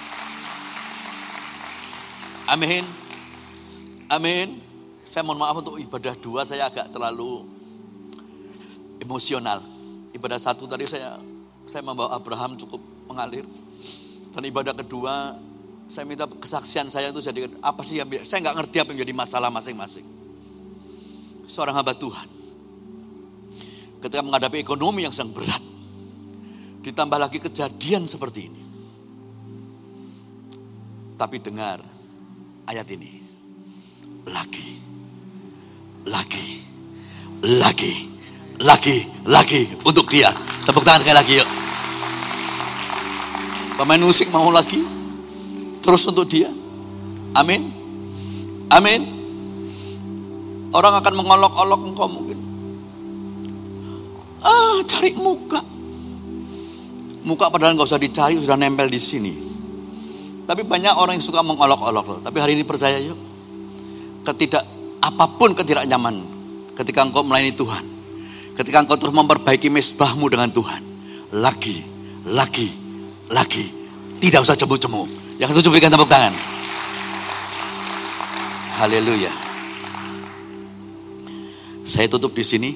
Amin. 2.52 2.84
Amin. 4.12 4.52
Saya 5.08 5.24
mohon 5.24 5.40
maaf 5.40 5.64
untuk 5.64 5.80
ibadah 5.80 6.12
dua 6.20 6.44
saya 6.44 6.68
agak 6.68 6.92
terlalu 6.92 7.48
emosional. 9.00 9.64
Ibadah 10.12 10.36
satu 10.36 10.68
tadi 10.68 10.84
saya 10.84 11.16
saya 11.64 11.82
membawa 11.82 12.20
Abraham 12.20 12.60
cukup 12.60 12.84
mengalir. 13.08 13.48
Dan 14.36 14.44
ibadah 14.52 14.76
kedua, 14.76 15.32
saya 15.88 16.04
minta 16.04 16.28
kesaksian 16.28 16.92
saya 16.92 17.08
itu 17.08 17.24
jadi 17.24 17.48
apa 17.64 17.80
sih 17.88 18.04
yang 18.04 18.12
saya 18.28 18.44
nggak 18.44 18.56
ngerti 18.60 18.84
apa 18.84 18.92
yang 18.92 19.00
menjadi 19.00 19.14
masalah 19.16 19.48
masing-masing. 19.48 20.04
Seorang 21.48 21.80
hamba 21.80 21.96
Tuhan, 21.96 22.28
ketika 24.06 24.22
menghadapi 24.22 24.62
ekonomi 24.62 25.02
yang 25.02 25.10
sedang 25.10 25.34
berat, 25.34 25.64
ditambah 26.86 27.18
lagi 27.18 27.42
kejadian 27.42 28.06
seperti 28.06 28.46
ini. 28.46 28.62
Tapi 31.18 31.42
dengar 31.42 31.82
ayat 32.70 32.86
ini, 32.94 33.18
lagi, 34.30 34.78
lagi, 36.06 36.48
lagi, 37.42 37.94
lagi, 38.62 38.98
lagi 39.26 39.62
untuk 39.82 40.06
dia. 40.14 40.30
Tepuk 40.70 40.86
tangan 40.86 41.02
sekali 41.02 41.18
lagi 41.18 41.34
yuk. 41.42 41.50
Pemain 43.82 44.06
musik 44.06 44.30
mau 44.30 44.54
lagi? 44.54 44.86
Terus 45.82 46.06
untuk 46.06 46.30
dia. 46.30 46.54
Amin. 47.34 47.74
Amin. 48.70 49.02
Orang 50.78 50.94
akan 50.94 51.14
mengolok-olok 51.18 51.82
engkau. 51.90 52.25
Ah, 54.46 54.78
cari 54.86 55.18
muka. 55.18 55.58
Muka 57.26 57.50
padahal 57.50 57.74
nggak 57.74 57.90
usah 57.90 57.98
dicari, 57.98 58.38
sudah 58.38 58.54
nempel 58.54 58.86
di 58.86 59.02
sini. 59.02 59.34
Tapi 60.46 60.62
banyak 60.62 60.94
orang 61.02 61.18
yang 61.18 61.26
suka 61.26 61.42
mengolok-olok. 61.42 62.22
Tapi 62.22 62.38
hari 62.38 62.54
ini 62.54 62.62
percaya 62.62 63.02
yuk. 63.02 63.18
ketidak 64.26 64.66
apa 65.06 65.26
pun 65.38 65.54
ketidaknyaman 65.54 66.18
ketika 66.78 67.06
engkau 67.06 67.26
melayani 67.26 67.54
Tuhan. 67.54 67.86
Ketika 68.58 68.86
engkau 68.86 68.98
terus 68.98 69.14
memperbaiki 69.14 69.74
mesbahmu 69.74 70.30
dengan 70.30 70.54
Tuhan. 70.54 70.82
Lagi, 71.34 71.82
lagi, 72.30 72.70
lagi. 73.34 73.66
Tidak 74.22 74.40
usah 74.42 74.54
cemu-cemu. 74.54 75.10
Yang 75.42 75.58
setuju 75.58 75.68
berikan 75.74 75.90
tepuk 75.90 76.08
tangan. 76.08 76.34
Haleluya. 78.82 79.34
Saya 81.86 82.10
tutup 82.10 82.34
di 82.34 82.42
sini 82.42 82.70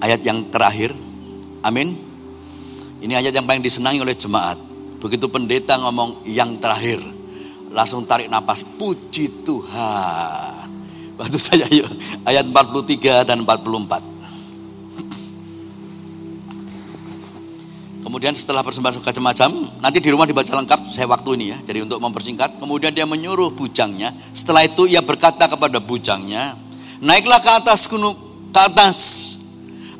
ayat 0.00 0.20
yang 0.24 0.48
terakhir. 0.48 0.92
Amin. 1.64 1.96
Ini 3.00 3.12
ayat 3.18 3.32
yang 3.36 3.44
paling 3.44 3.62
disenangi 3.62 4.00
oleh 4.00 4.16
jemaat. 4.16 4.58
Begitu 4.98 5.28
pendeta 5.28 5.76
ngomong 5.76 6.24
yang 6.26 6.56
terakhir, 6.56 6.98
langsung 7.70 8.08
tarik 8.08 8.32
nafas, 8.32 8.64
puji 8.64 9.44
Tuhan. 9.44 10.66
Bantu 11.20 11.38
saya 11.40 11.68
yuk, 11.68 11.88
ayat 12.24 12.44
43 12.48 13.28
dan 13.28 13.44
44. 13.44 14.16
Kemudian 18.06 18.32
setelah 18.38 18.62
persembahan 18.62 19.02
macam-macam, 19.02 19.50
nanti 19.82 19.98
di 19.98 20.08
rumah 20.14 20.24
dibaca 20.24 20.48
lengkap, 20.48 20.94
saya 20.94 21.10
waktu 21.10 21.36
ini 21.36 21.52
ya. 21.52 21.58
Jadi 21.66 21.84
untuk 21.84 21.98
mempersingkat, 21.98 22.62
kemudian 22.62 22.94
dia 22.94 23.02
menyuruh 23.02 23.50
bujangnya. 23.52 24.14
Setelah 24.30 24.62
itu 24.62 24.86
ia 24.86 25.02
berkata 25.02 25.50
kepada 25.50 25.82
bujangnya, 25.82 26.54
naiklah 27.02 27.42
ke 27.42 27.50
atas 27.50 27.90
gunung, 27.90 28.14
ke 28.54 28.60
atas, 28.62 28.98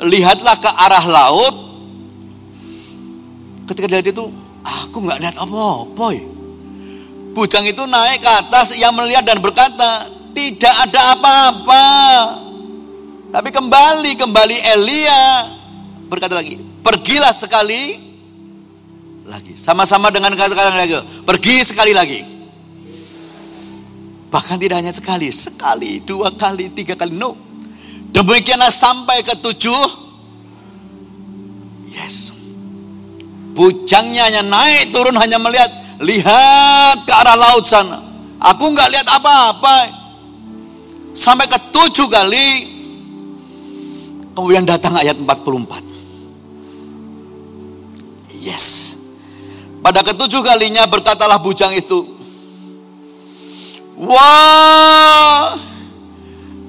lihatlah 0.03 0.57
ke 0.61 0.71
arah 0.71 1.05
laut. 1.09 1.55
Ketika 3.67 3.87
dia 3.91 3.99
lihat 3.99 4.11
itu, 4.13 4.25
aku 4.63 4.97
nggak 5.03 5.19
lihat 5.23 5.37
apa-apa. 5.41 6.07
Ya. 6.15 6.27
Bujang 7.37 7.67
itu 7.69 7.83
naik 7.85 8.25
ke 8.25 8.31
atas, 8.31 8.77
ia 8.81 8.89
melihat 8.95 9.27
dan 9.27 9.43
berkata, 9.45 10.09
tidak 10.33 10.75
ada 10.89 11.01
apa-apa. 11.17 11.85
Tapi 13.33 13.49
kembali, 13.53 14.17
kembali 14.17 14.57
Elia 14.77 15.25
berkata 16.09 16.39
lagi, 16.39 16.57
pergilah 16.81 17.35
sekali 17.37 18.01
lagi. 19.27 19.53
Sama-sama 19.59 20.09
dengan 20.09 20.33
kata-kata 20.33 20.73
lagi. 20.73 20.97
Pergi 21.27 21.55
sekali 21.67 21.93
lagi. 21.93 22.21
Bahkan 24.31 24.57
tidak 24.57 24.77
hanya 24.81 24.93
sekali, 24.95 25.29
sekali, 25.35 26.01
dua 26.05 26.33
kali, 26.33 26.71
tiga 26.73 26.95
kali. 26.97 27.13
No. 27.13 27.46
Demikianlah 28.13 28.71
sampai 28.71 29.23
ke 29.25 29.35
tujuh. 29.41 29.87
Yes. 31.91 32.37
Bujangnya 33.57 34.29
hanya 34.29 34.43
naik 34.45 34.93
turun 34.93 35.17
hanya 35.17 35.41
melihat. 35.41 35.71
Lihat 36.05 37.09
ke 37.09 37.13
arah 37.13 37.37
laut 37.41 37.65
sana. 37.65 37.97
Aku 38.53 38.69
nggak 38.69 38.93
lihat 38.93 39.09
apa-apa. 39.09 39.77
Sampai 41.17 41.49
ke 41.49 41.57
tujuh 41.73 42.07
kali. 42.13 42.77
Kemudian 44.37 44.69
datang 44.69 44.93
ayat 45.01 45.17
44. 45.17 45.97
Yes. 48.45 48.97
Pada 49.81 50.03
ketujuh 50.03 50.43
kalinya 50.43 50.85
berkatalah 50.91 51.39
bujang 51.39 51.71
itu, 51.71 52.03
Wah, 53.97 55.57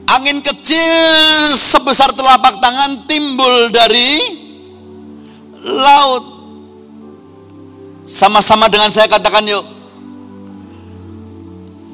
angin 0.07 0.39
kecil 0.39 1.55
sebesar 1.59 2.15
telapak 2.15 2.59
tangan 2.63 2.91
timbul 3.05 3.67
dari 3.71 4.11
laut. 5.67 6.23
Sama-sama 8.07 8.71
dengan 8.71 8.87
saya 8.87 9.11
katakan 9.11 9.43
yuk. 9.43 9.65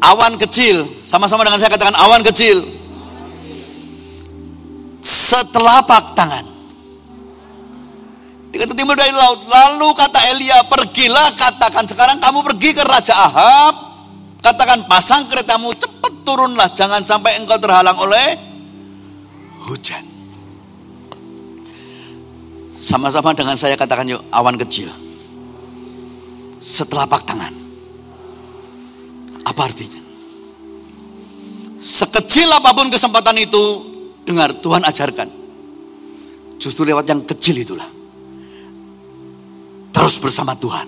Awan 0.04 0.36
kecil, 0.36 0.84
sama-sama 1.02 1.48
dengan 1.48 1.58
saya 1.58 1.74
katakan 1.74 1.96
awan 1.96 2.22
kecil. 2.22 2.62
Setelapak 5.02 6.14
tangan. 6.14 6.46
Dikata 8.54 8.78
timur 8.78 8.94
dari 8.94 9.10
laut. 9.10 9.42
Lalu 9.50 9.90
kata 9.98 10.20
Elia, 10.38 10.62
pergilah 10.70 11.34
katakan 11.34 11.90
sekarang 11.90 12.22
kamu 12.22 12.46
pergi 12.46 12.70
ke 12.78 12.84
Raja 12.86 13.16
Ahab. 13.18 13.93
Katakan 14.44 14.86
pasang 14.92 15.26
keretamu 15.32 15.72
cepat 15.72 16.14
turunlah. 16.28 16.68
Jangan 16.76 17.02
sampai 17.08 17.40
engkau 17.40 17.56
terhalang 17.58 17.96
oleh 17.96 18.36
hujan. 19.66 20.04
Sama-sama 22.76 23.32
dengan 23.32 23.56
saya 23.56 23.80
katakan 23.80 24.12
yuk 24.12 24.20
awan 24.36 24.60
kecil. 24.60 24.92
Setelapak 26.60 27.24
tangan. 27.24 27.56
Apa 29.48 29.62
artinya? 29.64 30.04
Sekecil 31.80 32.48
apa 32.52 32.76
pun 32.76 32.88
kesempatan 32.92 33.36
itu, 33.40 33.64
dengar 34.28 34.52
Tuhan 34.60 34.84
ajarkan. 34.84 35.28
Justru 36.60 36.88
lewat 36.88 37.08
yang 37.08 37.24
kecil 37.28 37.60
itulah 37.60 37.88
terus 40.04 40.20
bersama 40.20 40.52
Tuhan, 40.60 40.84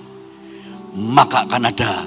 maka 1.15 1.47
akan 1.47 1.71
ada 1.71 2.03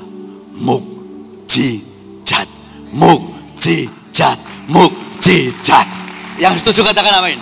mukjizat, 1.48 2.48
mukjizat, 2.92 4.38
mukjizat. 4.68 5.88
Yang 6.36 6.54
setuju 6.62 6.92
katakan 6.92 7.24
amin. 7.24 7.40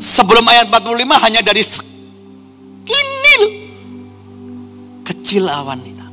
Sebelum 0.00 0.44
ayat 0.48 0.72
45 0.72 1.24
hanya 1.28 1.40
dari 1.44 1.60
ini. 2.88 3.48
Kecil 5.04 5.44
awan 5.44 5.80
itu. 5.84 6.06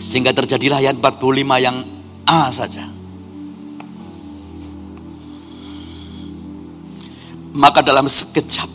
Sehingga 0.00 0.32
terjadilah 0.32 0.80
ayat 0.80 0.96
45 0.96 1.60
yang 1.60 1.76
A 2.28 2.48
saja. 2.48 2.84
Maka 7.58 7.82
dalam 7.82 8.06
sekejap, 8.06 8.70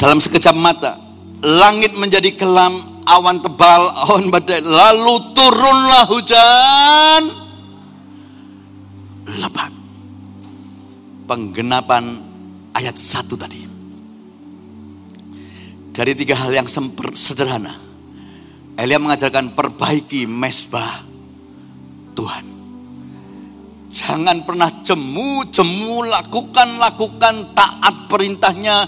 dalam 0.00 0.16
sekejap 0.16 0.56
mata, 0.56 1.05
langit 1.46 1.94
menjadi 1.94 2.34
kelam, 2.34 2.74
awan 3.06 3.38
tebal, 3.38 3.86
awan 4.10 4.34
badai, 4.34 4.66
lalu 4.66 5.14
turunlah 5.30 6.02
hujan 6.10 7.22
lebat. 9.30 9.72
Penggenapan 11.26 12.04
ayat 12.74 12.98
satu 12.98 13.38
tadi. 13.38 13.62
Dari 15.94 16.12
tiga 16.12 16.36
hal 16.36 16.52
yang 16.52 16.68
sederhana. 17.14 17.72
Elia 18.76 19.00
mengajarkan 19.00 19.56
perbaiki 19.56 20.28
mesbah 20.28 21.00
Tuhan. 22.12 22.44
Jangan 23.88 24.44
pernah 24.44 24.68
jemu-jemu 24.84 26.04
lakukan 26.04 26.68
lakukan 26.76 27.56
taat 27.56 28.12
perintahnya. 28.12 28.84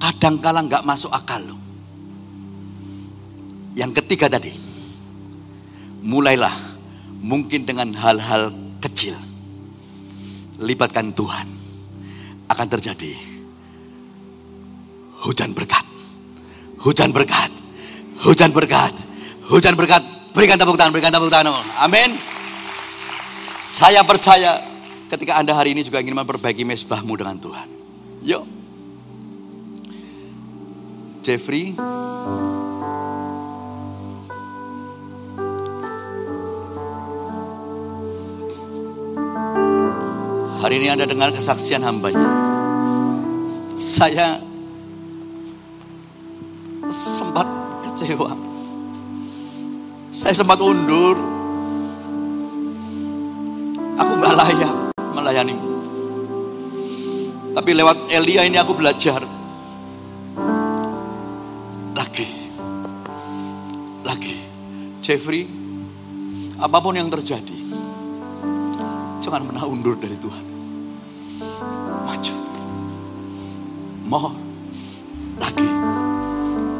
Kadang-kala 0.00 0.64
nggak 0.64 0.88
masuk 0.88 1.12
akal 1.12 1.44
loh. 1.44 1.61
Yang 3.72 4.04
ketiga 4.04 4.28
tadi, 4.28 4.52
mulailah 6.04 6.52
mungkin 7.24 7.64
dengan 7.64 7.94
hal-hal 7.96 8.52
kecil. 8.82 9.16
Libatkan 10.62 11.14
Tuhan. 11.16 11.48
Akan 12.52 12.68
terjadi 12.68 13.32
hujan 15.24 15.54
berkat. 15.54 15.86
Hujan 16.82 17.14
berkat. 17.14 17.50
Hujan 18.26 18.50
berkat. 18.50 18.92
Hujan 19.48 19.74
berkat. 19.78 20.02
Berikan 20.32 20.56
tepuk 20.56 20.76
tangan, 20.76 20.92
berikan 20.92 21.12
tepuk 21.12 21.30
tangan. 21.30 21.52
Amin. 21.80 22.10
Saya 23.62 24.02
percaya 24.02 24.58
ketika 25.12 25.38
Anda 25.38 25.54
hari 25.54 25.76
ini 25.76 25.86
juga 25.86 26.00
ingin 26.02 26.18
memperbaiki 26.18 26.66
mesbahmu 26.66 27.14
dengan 27.14 27.36
Tuhan. 27.38 27.68
Yuk. 28.26 28.44
Jeffrey. 31.22 31.78
Hari 40.62 40.78
ini 40.78 40.94
Anda 40.94 41.10
dengar 41.10 41.34
kesaksian 41.34 41.82
hambanya. 41.82 42.22
Saya 43.74 44.38
sempat 46.86 47.50
kecewa. 47.82 48.30
Saya 50.14 50.34
sempat 50.38 50.62
undur 50.62 51.32
Aku 53.98 54.12
gak 54.16 54.34
layak 54.38 54.74
melayani. 55.12 55.56
Tapi 57.52 57.70
lewat 57.76 58.08
Elia 58.14 58.46
ini 58.48 58.56
aku 58.56 58.72
belajar. 58.72 59.20
Lagi. 61.92 62.28
Lagi. 64.06 64.36
Jeffrey, 65.02 65.44
apa 66.56 66.78
pun 66.80 66.96
yang 66.96 67.10
terjadi, 67.12 67.58
jangan 69.20 69.44
pernah 69.44 69.66
undur 69.68 69.98
dari 70.00 70.16
Tuhan. 70.16 70.51
More. 74.12 74.28
Lagi. 75.40 75.68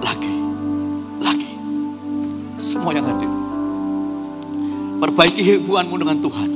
Lagi. 0.05 0.35
Lagi. 1.25 1.51
Semua 2.61 2.93
yang 2.93 3.09
hadir. 3.09 3.33
Perbaiki 5.01 5.41
hubunganmu 5.41 5.97
dengan 5.97 6.21
Tuhan. 6.21 6.51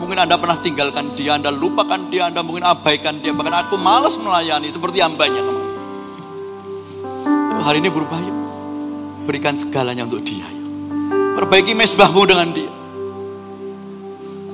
Mungkin 0.00 0.16
Anda 0.16 0.40
pernah 0.40 0.56
tinggalkan 0.56 1.12
dia, 1.20 1.36
Anda 1.36 1.52
lupakan 1.52 2.08
dia, 2.08 2.32
Anda 2.32 2.40
mungkin 2.40 2.64
abaikan 2.64 3.20
dia. 3.20 3.36
Bahkan 3.36 3.68
aku 3.68 3.76
malas 3.76 4.16
melayani 4.24 4.72
seperti 4.72 5.04
hambanya. 5.04 5.44
Hari 7.68 7.84
ini 7.84 7.92
berubah 7.92 8.16
yuk. 8.24 8.36
Berikan 9.28 9.52
segalanya 9.52 10.08
untuk 10.08 10.24
dia. 10.24 10.48
Yuk. 10.48 10.64
Perbaiki 11.36 11.76
mesbahmu 11.76 12.24
dengan 12.24 12.48
dia. 12.56 12.72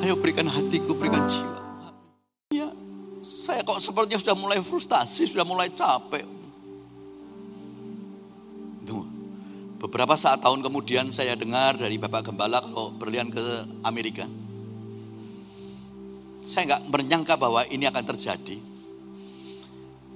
Ayo 0.02 0.18
berikan 0.18 0.50
hatiku, 0.50 0.98
berikan 0.98 1.22
jiwa. 1.30 1.57
Ya, 3.88 3.96
sepertinya 3.96 4.20
sudah 4.20 4.36
mulai 4.36 4.60
frustasi, 4.60 5.24
sudah 5.24 5.48
mulai 5.48 5.72
capek. 5.72 6.36
Beberapa 9.80 10.12
saat 10.12 10.44
tahun 10.44 10.60
kemudian 10.60 11.08
saya 11.08 11.32
dengar 11.32 11.80
dari 11.80 11.96
Bapak 11.96 12.28
Gembala 12.28 12.60
kalau 12.60 12.92
berlian 13.00 13.32
ke 13.32 13.40
Amerika. 13.80 14.28
Saya 16.44 16.68
nggak 16.68 16.92
menyangka 16.92 17.40
bahwa 17.40 17.64
ini 17.72 17.88
akan 17.88 18.04
terjadi. 18.12 18.60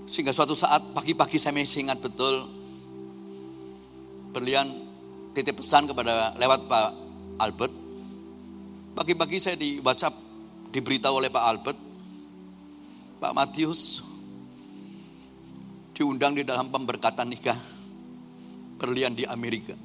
Sehingga 0.04 0.36
suatu 0.36 0.52
saat 0.52 0.84
pagi-pagi 0.92 1.40
saya 1.40 1.56
masih 1.56 1.88
ingat 1.88 1.96
betul 2.04 2.44
berlian 4.36 4.68
titip 5.32 5.64
pesan 5.64 5.88
kepada 5.88 6.36
lewat 6.36 6.68
Pak 6.68 6.90
Albert. 7.40 7.72
Pagi-pagi 8.92 9.40
saya 9.40 9.56
di 9.56 9.80
WhatsApp 9.80 10.12
diberitahu 10.68 11.24
oleh 11.24 11.32
Pak 11.32 11.44
Albert, 11.48 11.78
Pak 13.22 13.38
Matius 13.38 14.02
diundang 15.94 16.34
di 16.34 16.42
dalam 16.42 16.74
pemberkatan 16.74 17.30
nikah 17.30 17.54
berlian 18.82 19.14
di 19.14 19.22
Amerika. 19.22 19.78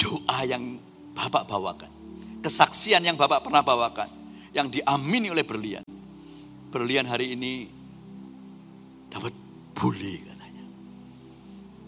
Doa 0.00 0.48
yang 0.48 0.80
Bapak 1.12 1.44
bawakan. 1.44 1.92
Kesaksian 2.40 3.04
yang 3.04 3.20
Bapak 3.20 3.44
pernah 3.44 3.60
bawakan. 3.60 4.08
Yang 4.56 4.80
diamini 4.80 5.28
oleh 5.28 5.44
berlian. 5.44 5.84
Berlian 6.72 7.04
hari 7.04 7.36
ini 7.36 7.68
dapat 9.12 9.36
bully 9.76 10.24
katanya. 10.24 10.64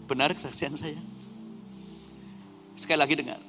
Benar 0.05 0.29
kesaksian 0.37 0.77
saya? 0.77 1.01
Sekali 2.77 3.01
lagi 3.01 3.17
dengar. 3.17 3.41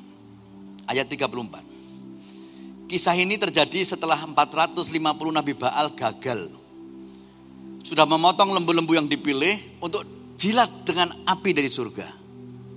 Ayat 0.87 1.07
34. 1.07 2.91
Kisah 2.91 3.15
ini 3.19 3.35
terjadi 3.39 3.83
setelah 3.83 4.19
450 4.19 4.95
Nabi 5.31 5.53
Baal 5.55 5.91
gagal. 5.95 6.51
Sudah 7.87 8.07
memotong 8.07 8.51
lembu-lembu 8.51 8.99
yang 8.99 9.07
dipilih 9.07 9.83
untuk 9.83 10.03
jilat 10.35 10.71
dengan 10.83 11.11
api 11.27 11.51
dari 11.55 11.71
surga. 11.71 12.07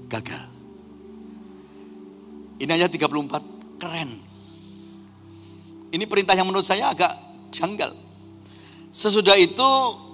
Gagal. 0.10 0.44
Ini 2.62 2.72
ayat 2.78 2.94
34 2.94 3.59
keren. 3.80 4.12
Ini 5.90 6.06
perintah 6.06 6.38
yang 6.38 6.46
menurut 6.46 6.68
saya 6.68 6.92
agak 6.92 7.10
janggal. 7.50 7.90
Sesudah 8.94 9.34
itu 9.40 9.70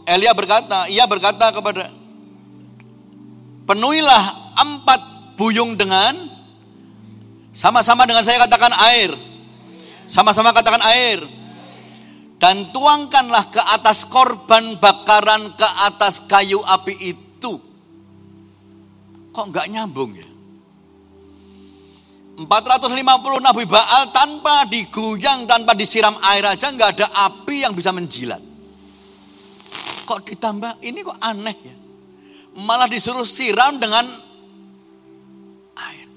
Elia 0.07 0.31
berkata, 0.31 0.87
ia 0.87 1.03
berkata 1.09 1.51
kepada 1.51 1.89
Penuhilah 3.65 4.23
empat 4.61 5.01
buyung 5.41 5.73
dengan 5.73 6.13
sama-sama 7.49 8.05
dengan 8.05 8.21
saya 8.21 8.45
katakan 8.45 8.69
air. 8.93 9.09
Sama-sama 10.05 10.53
katakan 10.53 10.85
air. 10.85 11.17
Dan 12.37 12.69
tuangkanlah 12.69 13.49
ke 13.49 13.57
atas 13.73 14.05
korban 14.05 14.77
bakaran 14.77 15.49
ke 15.57 15.67
atas 15.89 16.29
kayu 16.29 16.61
api 16.61 16.93
itu. 17.15 17.57
Kok 19.33 19.49
enggak 19.49 19.65
nyambung 19.73 20.13
ya? 20.13 20.24
450 22.35 22.47
Nabi 23.39 23.63
Baal 23.63 24.11
tanpa 24.11 24.67
diguyang, 24.67 25.47
tanpa 25.47 25.71
disiram 25.71 26.13
air 26.35 26.43
aja 26.43 26.67
nggak 26.67 26.99
ada 26.99 27.07
api 27.31 27.63
yang 27.63 27.71
bisa 27.71 27.95
menjilat. 27.95 28.43
Kok 30.05 30.19
ditambah, 30.27 30.83
ini 30.83 30.99
kok 31.01 31.17
aneh 31.23 31.57
ya 31.63 31.75
malah 32.63 32.87
disuruh 32.87 33.27
siram 33.27 33.75
dengan 33.75 34.07
air. 35.75 36.07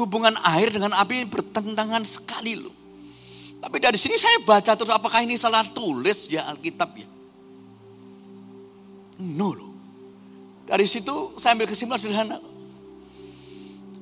Hubungan 0.00 0.32
air 0.56 0.72
dengan 0.72 0.96
api 0.96 1.28
bertentangan 1.28 2.00
sekali 2.08 2.56
loh. 2.56 2.72
Tapi 3.58 3.76
dari 3.82 3.98
sini 4.00 4.16
saya 4.16 4.40
baca 4.46 4.72
terus 4.72 4.94
apakah 4.94 5.20
ini 5.20 5.36
salah 5.36 5.66
tulis 5.66 6.30
ya 6.32 6.48
Alkitab 6.48 6.90
ya? 6.96 7.08
No 9.28 9.52
loh. 9.52 9.72
Dari 10.64 10.86
situ 10.88 11.36
saya 11.36 11.58
ambil 11.58 11.68
kesimpulan 11.68 12.00
sederhana. 12.00 12.38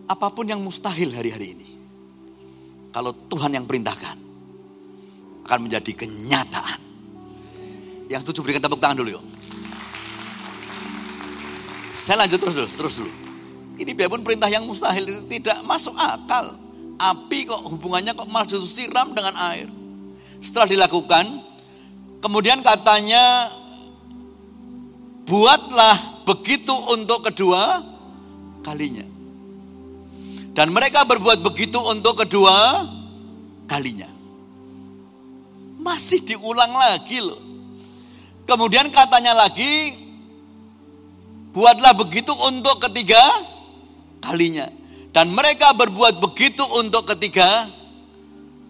Apa 0.07 0.31
pun 0.31 0.47
yang 0.47 0.63
mustahil 0.63 1.11
hari-hari 1.11 1.59
ini. 1.59 1.69
Kalau 2.95 3.11
Tuhan 3.13 3.55
yang 3.55 3.67
perintahkan. 3.67 4.17
Akan 5.47 5.61
menjadi 5.67 5.95
kenyataan. 5.95 6.81
Yang 8.07 8.27
setuju 8.27 8.47
berikan 8.47 8.63
tepuk 8.63 8.79
tangan 8.79 9.03
dulu 9.03 9.19
yuk. 9.19 9.25
Saya 11.97 12.23
lanjut 12.23 12.39
terus 12.39 12.55
dulu, 12.55 12.71
terus 12.77 12.95
dulu. 13.03 13.13
Ini 13.77 13.93
biarpun 13.93 14.23
perintah 14.25 14.49
yang 14.49 14.65
mustahil 14.65 15.05
tidak 15.29 15.59
masuk 15.65 15.97
akal. 15.97 16.55
Api 16.97 17.45
kok 17.45 17.61
hubungannya 17.73 18.17
kok 18.17 18.29
malah 18.33 18.49
justru 18.49 18.85
siram 18.85 19.13
dengan 19.13 19.37
air. 19.53 19.69
Setelah 20.41 20.69
dilakukan, 20.69 21.25
kemudian 22.25 22.65
katanya 22.65 23.53
buatlah 25.29 26.25
begitu 26.25 26.73
untuk 26.97 27.27
kedua 27.27 27.85
kalinya. 28.65 29.16
Dan 30.57 30.73
mereka 30.73 31.05
berbuat 31.05 31.45
begitu 31.45 31.77
untuk 31.77 32.25
kedua 32.25 32.89
kalinya. 33.69 34.09
Masih 35.85 36.25
diulang 36.25 36.73
lagi 36.73 37.21
loh. 37.21 37.39
Kemudian 38.49 38.89
katanya 38.89 39.37
lagi 39.37 40.07
Buatlah 41.57 41.97
begitu 41.97 42.37
untuk 42.37 42.85
ketiga 42.85 43.17
kalinya. 44.21 44.69
Dan 45.09 45.33
mereka 45.33 45.73
berbuat 45.73 46.21
begitu 46.21 46.61
untuk 46.77 47.09
ketiga 47.09 47.49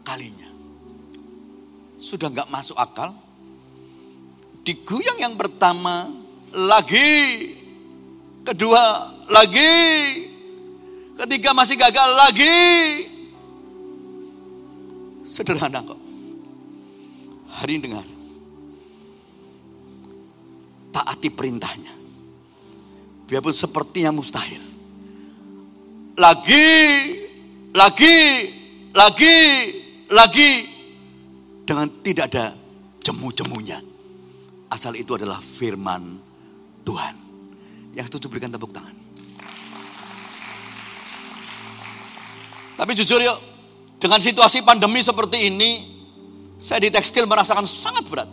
kalinya. 0.06 0.46
Sudah 1.98 2.30
nggak 2.30 2.46
masuk 2.46 2.78
akal. 2.78 3.10
Diguyang 4.62 5.18
yang 5.18 5.34
pertama, 5.34 6.06
lagi. 6.54 7.50
Kedua, 8.46 8.78
lagi. 9.34 9.74
Ketiga 11.16 11.56
masih 11.56 11.80
gagal, 11.80 12.10
lagi. 12.12 12.60
Sederhana 15.24 15.80
kok. 15.80 15.96
Hari 17.56 17.80
ini 17.80 17.82
dengar. 17.88 18.06
Taati 20.92 21.28
perintahnya. 21.32 21.92
Biarpun 23.26 23.56
sepertinya 23.56 24.12
mustahil. 24.12 24.60
Lagi, 26.16 26.68
lagi, 27.72 28.20
lagi, 28.92 29.38
lagi. 30.12 30.52
Dengan 31.66 31.88
tidak 32.04 32.30
ada 32.32 32.54
jemu-jemunya. 33.02 33.80
Asal 34.68 34.94
itu 35.00 35.16
adalah 35.16 35.40
firman 35.40 36.20
Tuhan. 36.84 37.16
Yang 37.96 38.12
setuju 38.12 38.30
berikan 38.30 38.52
tepuk 38.52 38.70
tangan. 38.70 39.05
Tapi 42.86 43.02
jujur 43.02 43.18
yuk, 43.18 43.34
dengan 43.98 44.22
situasi 44.22 44.62
pandemi 44.62 45.02
seperti 45.02 45.50
ini, 45.50 45.82
saya 46.62 46.86
di 46.86 46.94
tekstil 46.94 47.26
merasakan 47.26 47.66
sangat 47.66 48.06
berat. 48.06 48.30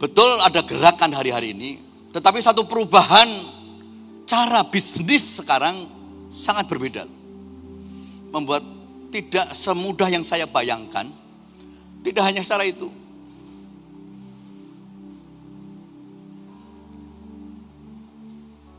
Betul 0.00 0.40
ada 0.40 0.64
gerakan 0.64 1.12
hari-hari 1.12 1.52
ini, 1.52 1.76
tetapi 2.16 2.40
satu 2.40 2.64
perubahan 2.64 3.28
cara 4.24 4.64
bisnis 4.72 5.44
sekarang 5.44 5.84
sangat 6.32 6.64
berbeda. 6.72 7.04
Membuat 8.32 8.64
tidak 9.12 9.52
semudah 9.52 10.08
yang 10.08 10.24
saya 10.24 10.48
bayangkan. 10.48 11.04
Tidak 12.00 12.24
hanya 12.24 12.40
secara 12.40 12.64
itu. 12.64 12.88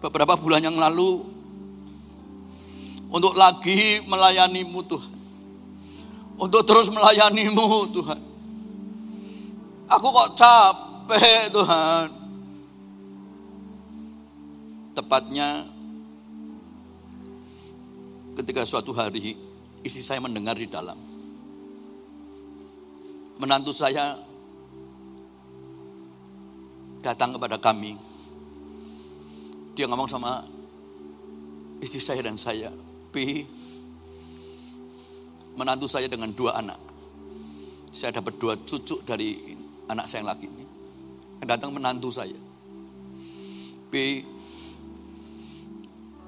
Beberapa 0.02 0.34
bulan 0.34 0.66
yang 0.66 0.82
lalu 0.82 1.37
untuk 3.08 3.34
lagi 3.36 4.04
melayanimu 4.08 4.80
Tuhan. 4.84 5.16
Untuk 6.38 6.62
terus 6.68 6.92
melayanimu 6.92 7.68
Tuhan. 7.96 8.22
Aku 9.88 10.08
kok 10.12 10.30
capek 10.36 11.50
Tuhan. 11.56 12.08
Tepatnya 14.98 15.64
ketika 18.38 18.66
suatu 18.66 18.92
hari 18.92 19.38
istri 19.82 20.04
saya 20.04 20.20
mendengar 20.20 20.58
di 20.60 20.68
dalam. 20.68 20.98
Menantu 23.38 23.72
saya 23.72 24.18
datang 27.06 27.38
kepada 27.38 27.62
kami. 27.62 27.96
Dia 29.78 29.86
ngomong 29.86 30.10
sama 30.10 30.42
istri 31.80 32.02
saya 32.02 32.26
dan 32.26 32.36
saya, 32.36 32.74
Pi, 33.14 33.48
menantu 35.58 35.88
saya 35.90 36.06
dengan 36.12 36.30
dua 36.36 36.60
anak. 36.60 36.80
Saya 37.96 38.20
dapat 38.22 38.38
dua 38.38 38.54
cucu 38.60 39.02
dari 39.08 39.34
anak 39.90 40.06
saya 40.06 40.22
yang 40.22 40.30
laki 40.30 40.46
ini. 40.46 40.66
Yang 41.42 41.50
datang 41.50 41.72
menantu 41.74 42.10
saya. 42.14 42.38
Pi, 43.88 44.22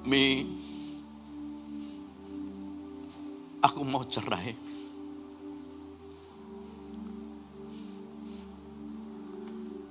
Mi, 0.08 0.48
aku 3.60 3.84
mau 3.84 4.00
cerai. 4.08 4.56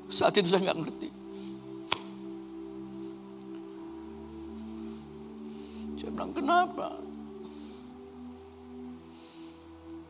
Saat 0.09 0.35
itu 0.41 0.49
saya 0.49 0.65
nggak 0.65 0.79
ngerti. 0.81 1.18
Saya 5.99 6.15
bilang, 6.15 6.31
kenapa? 6.31 6.95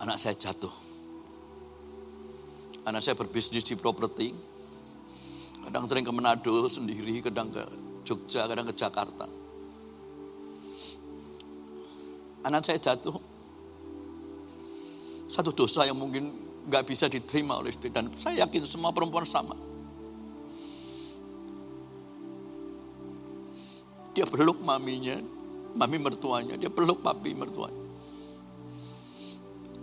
Anak 0.06 0.22
saya 0.22 0.38
jatuh. 0.38 0.72
Anak 2.86 3.02
saya 3.02 3.18
berbisnis 3.18 3.66
di 3.66 3.74
properti. 3.74 4.30
Kadang 5.66 5.90
sering 5.90 6.06
ke 6.06 6.14
Manado 6.14 6.70
sendiri, 6.70 7.26
kadang 7.26 7.50
ke 7.50 7.66
Jogja, 8.06 8.46
kadang 8.46 8.70
ke 8.70 8.74
Jakarta. 8.78 9.26
Anak 12.46 12.70
saya 12.70 12.78
jatuh. 12.78 13.18
Satu 15.26 15.50
dosa 15.58 15.90
yang 15.90 15.98
mungkin 15.98 16.30
nggak 16.70 16.86
bisa 16.86 17.10
diterima 17.10 17.58
oleh 17.58 17.74
istri. 17.74 17.90
Dan 17.90 18.14
saya 18.14 18.46
yakin 18.46 18.62
semua 18.70 18.94
perempuan 18.94 19.26
sama. 19.26 19.58
Dia 24.14 24.26
peluk 24.26 24.62
maminya, 24.62 25.18
mami 25.80 25.96
mertuanya, 25.96 26.60
dia 26.60 26.68
peluk 26.68 27.00
papi 27.00 27.32
mertuanya. 27.32 27.88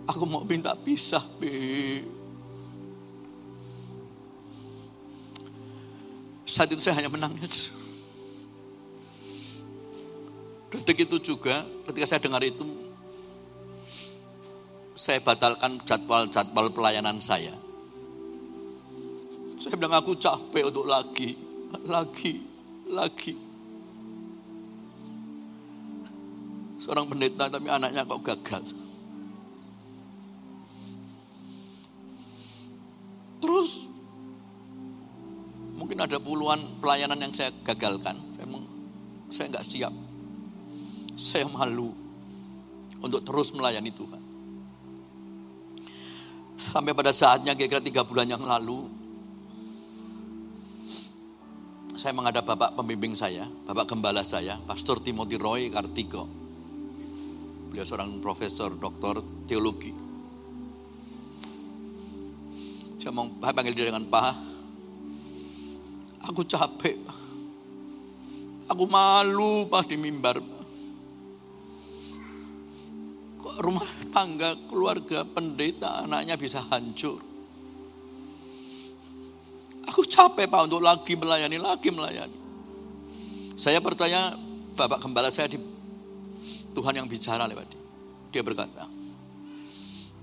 Aku 0.05 0.29
mau 0.29 0.45
minta 0.45 0.77
pisah, 0.77 1.25
Bi. 1.41 2.05
Saat 6.45 6.71
itu 6.71 6.79
saya 6.79 7.01
hanya 7.01 7.09
menangis. 7.09 7.73
Detik 10.71 11.09
itu 11.09 11.33
juga 11.33 11.65
ketika 11.89 12.05
saya 12.05 12.21
dengar 12.23 12.45
itu 12.45 12.63
saya 14.93 15.19
batalkan 15.19 15.81
jadwal-jadwal 15.83 16.71
pelayanan 16.71 17.17
saya. 17.19 17.53
Saya 19.57 19.73
bilang 19.75 19.97
aku 19.97 20.15
capek 20.15 20.69
untuk 20.69 20.85
lagi, 20.85 21.33
lagi, 21.89 22.39
lagi. 22.87 23.46
Seorang 26.87 27.11
pendeta 27.11 27.51
tapi 27.51 27.67
anaknya 27.67 28.07
kok 28.07 28.23
gagal. 28.23 28.63
Terus 33.43 33.91
mungkin 35.75 35.99
ada 35.99 36.15
puluhan 36.15 36.63
pelayanan 36.79 37.19
yang 37.19 37.35
saya 37.35 37.51
gagalkan. 37.67 38.15
Memang 38.39 38.63
saya 39.27 39.51
nggak 39.51 39.67
siap. 39.67 39.91
Saya 41.19 41.43
malu 41.51 41.91
untuk 43.03 43.19
terus 43.27 43.51
melayani 43.51 43.91
Tuhan. 43.91 44.23
Sampai 46.55 46.95
pada 46.95 47.11
saatnya 47.11 47.51
kira-kira 47.51 47.83
tiga 47.83 48.07
bulan 48.07 48.31
yang 48.31 48.47
lalu, 48.47 48.87
saya 51.99 52.15
menghadap 52.15 52.47
Bapak 52.47 52.79
pembimbing 52.79 53.11
saya, 53.11 53.43
Bapak 53.67 53.91
Gembala 53.91 54.23
saya, 54.23 54.55
Pastor 54.63 55.03
Timothy 55.03 55.35
Roy 55.35 55.67
Kartiko. 55.67 56.36
Beliau 57.71 57.85
seorang 57.85 58.17
profesor, 58.23 58.73
doktor 58.75 59.19
teologi. 59.45 59.91
Saya 62.97 63.11
mau 63.13 63.29
panggil 63.39 63.71
dia 63.71 63.87
dengan 63.87 64.03
Pak. 64.03 64.33
Aku 66.27 66.43
capek. 66.43 66.97
Aku 68.67 68.83
malu 68.89 69.63
Pak 69.71 69.87
di 69.87 69.95
mimbar. 69.95 70.43
Kok 73.39 73.55
rumah 73.63 73.87
tangga, 74.11 74.51
keluarga, 74.67 75.23
pendeta, 75.23 76.03
anaknya 76.03 76.35
bisa 76.35 76.59
hancur. 76.67 77.23
Aku 79.87 80.03
capek 80.03 80.51
Pak 80.51 80.67
untuk 80.67 80.83
lagi 80.83 81.15
melayani, 81.15 81.55
lagi 81.55 81.89
melayani. 81.95 82.37
Saya 83.55 83.79
percaya 83.79 84.35
Bapak 84.75 84.99
Gembala 84.99 85.31
saya 85.31 85.47
di 85.47 85.76
Tuhan 86.77 86.93
yang 86.93 87.09
bicara 87.09 87.49
lewat 87.49 87.65
dia. 87.73 87.81
Dia 88.37 88.41
berkata, 88.45 88.85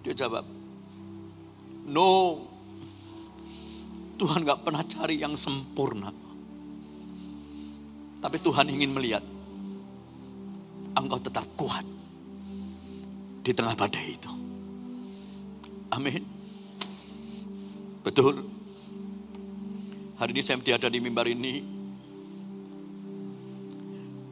dia 0.07 0.15
jawab, 0.15 0.47
no, 1.91 2.11
Tuhan 4.15 4.47
gak 4.47 4.63
pernah 4.63 4.87
cari 4.87 5.19
yang 5.19 5.35
sempurna. 5.35 6.15
Tapi 8.23 8.37
Tuhan 8.39 8.71
ingin 8.71 8.95
melihat 8.95 9.25
engkau 10.95 11.19
tetap 11.19 11.43
kuat 11.59 11.83
di 13.43 13.51
tengah 13.51 13.75
badai 13.75 14.07
itu. 14.15 14.33
Amin. 15.91 16.23
Betul. 18.07 18.47
Hari 20.23 20.31
ini 20.31 20.43
saya 20.47 20.63
tiada 20.63 20.87
di 20.87 21.03
mimbar 21.03 21.27
ini. 21.27 21.75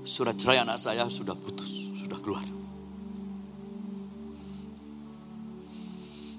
Surat 0.07 0.37
cerai 0.37 0.61
anak 0.61 0.77
saya 0.77 1.09
sudah 1.09 1.33
putus, 1.33 1.82
keluar. 2.23 2.47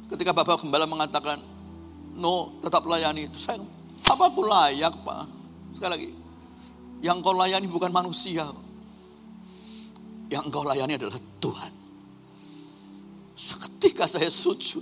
Ketika 0.07 0.31
Bapak 0.31 0.63
Gembala 0.63 0.87
mengatakan, 0.87 1.41
no 2.15 2.55
tetap 2.63 2.87
layani 2.87 3.27
itu, 3.27 3.37
saya 3.37 3.59
apa 4.07 4.23
aku 4.29 4.41
layak 4.45 4.93
Pak? 5.03 5.23
Sekali 5.75 5.91
lagi, 5.91 6.09
yang 7.03 7.19
kau 7.19 7.35
layani 7.35 7.67
bukan 7.67 7.91
manusia. 7.91 8.47
Yang 10.31 10.49
engkau 10.49 10.63
layani 10.63 10.95
adalah 10.95 11.19
Tuhan. 11.43 11.71
Seketika 13.35 14.07
saya 14.07 14.31
sujud. 14.31 14.81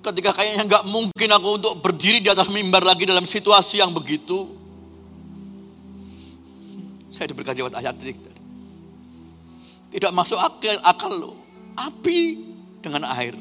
Ketika 0.00 0.32
kayaknya 0.32 0.64
nggak 0.64 0.84
mungkin 0.88 1.28
aku 1.34 1.48
untuk 1.60 1.74
berdiri 1.84 2.24
di 2.24 2.30
atas 2.32 2.48
mimbar 2.48 2.80
lagi 2.86 3.04
dalam 3.04 3.28
situasi 3.28 3.84
yang 3.84 3.92
begitu. 3.92 4.55
Saya 7.16 7.32
diberkati 7.32 7.64
lewat 7.64 7.80
ayat 7.80 7.96
ini. 8.04 8.12
Tidak 9.96 10.12
masuk 10.12 10.36
akal, 10.36 10.76
akal 10.84 11.12
loh. 11.16 11.32
Api 11.72 12.44
dengan 12.84 13.08
air. 13.16 13.32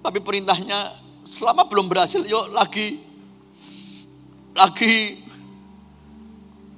Tapi 0.00 0.18
perintahnya 0.24 0.88
selama 1.20 1.68
belum 1.68 1.84
berhasil, 1.84 2.24
yuk 2.24 2.56
lagi. 2.56 2.96
Lagi. 4.56 5.20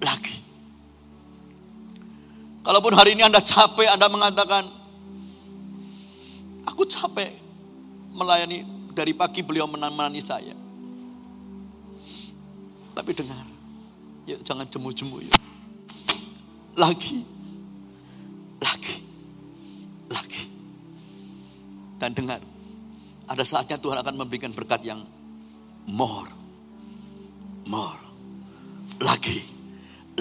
Lagi. 0.03 0.36
Kalaupun 2.66 2.99
hari 2.99 3.14
ini 3.14 3.22
Anda 3.22 3.38
capek, 3.38 3.94
Anda 3.94 4.11
mengatakan, 4.11 4.66
aku 6.66 6.82
capek 6.90 7.30
melayani 8.18 8.66
dari 8.99 9.14
pagi 9.14 9.46
beliau 9.46 9.70
menemani 9.70 10.18
saya. 10.18 10.59
Tapi 12.99 13.14
dengar, 13.14 13.58
yuk 14.29 14.41
jangan 14.45 14.68
jemu-jemu 14.68 15.24
yuk. 15.24 15.41
Lagi, 16.76 17.24
lagi, 18.61 18.97
lagi. 20.12 20.43
Dan 21.99 22.12
dengar, 22.14 22.39
ada 23.26 23.43
saatnya 23.43 23.81
Tuhan 23.81 23.99
akan 23.99 24.14
memberikan 24.14 24.53
berkat 24.53 24.85
yang 24.85 25.01
more, 25.91 26.29
more, 27.66 27.99
lagi, 29.01 29.43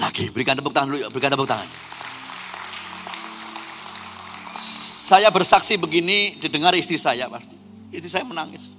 lagi. 0.00 0.32
Berikan 0.32 0.56
tepuk 0.56 0.72
tangan 0.72 0.88
dulu, 0.88 0.98
yuk. 1.04 1.10
berikan 1.12 1.30
tepuk 1.36 1.46
tangan. 1.46 1.68
Saya 5.08 5.32
bersaksi 5.32 5.76
begini 5.80 6.36
didengar 6.40 6.72
istri 6.76 6.96
saya 6.96 7.28
pasti. 7.28 7.56
Istri 7.92 8.10
saya 8.10 8.24
menangis. 8.28 8.76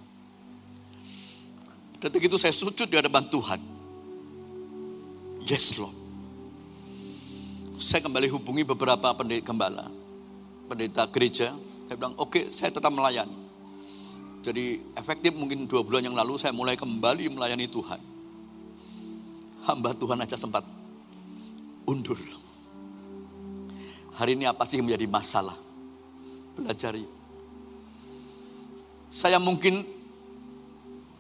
Detik 2.02 2.30
itu 2.30 2.38
saya 2.38 2.54
sujud 2.54 2.86
di 2.86 2.96
hadapan 2.98 3.26
Tuhan. 3.34 3.69
Yes 5.50 5.74
Lord. 5.82 5.98
Saya 7.82 8.06
kembali 8.06 8.30
hubungi 8.30 8.62
beberapa 8.62 9.10
pendeta 9.18 9.50
gembala, 9.50 9.90
pendeta 10.70 11.10
gereja. 11.10 11.50
Saya 11.90 11.98
bilang, 11.98 12.14
oke 12.22 12.38
okay, 12.38 12.44
saya 12.54 12.70
tetap 12.70 12.94
melayani. 12.94 13.34
Jadi 14.46 14.78
efektif 14.94 15.34
mungkin 15.34 15.66
dua 15.66 15.82
bulan 15.82 16.06
yang 16.06 16.14
lalu 16.14 16.38
saya 16.38 16.54
mulai 16.54 16.78
kembali 16.78 17.34
melayani 17.34 17.66
Tuhan. 17.66 17.98
Hamba 19.66 19.98
Tuhan 19.98 20.22
aja 20.22 20.38
sempat 20.38 20.62
undur. 21.90 22.22
Hari 24.22 24.38
ini 24.38 24.46
apa 24.46 24.70
sih 24.70 24.78
yang 24.78 24.86
menjadi 24.86 25.10
masalah? 25.10 25.58
Pelajari. 26.54 27.10
Saya 29.10 29.42
mungkin 29.42 29.82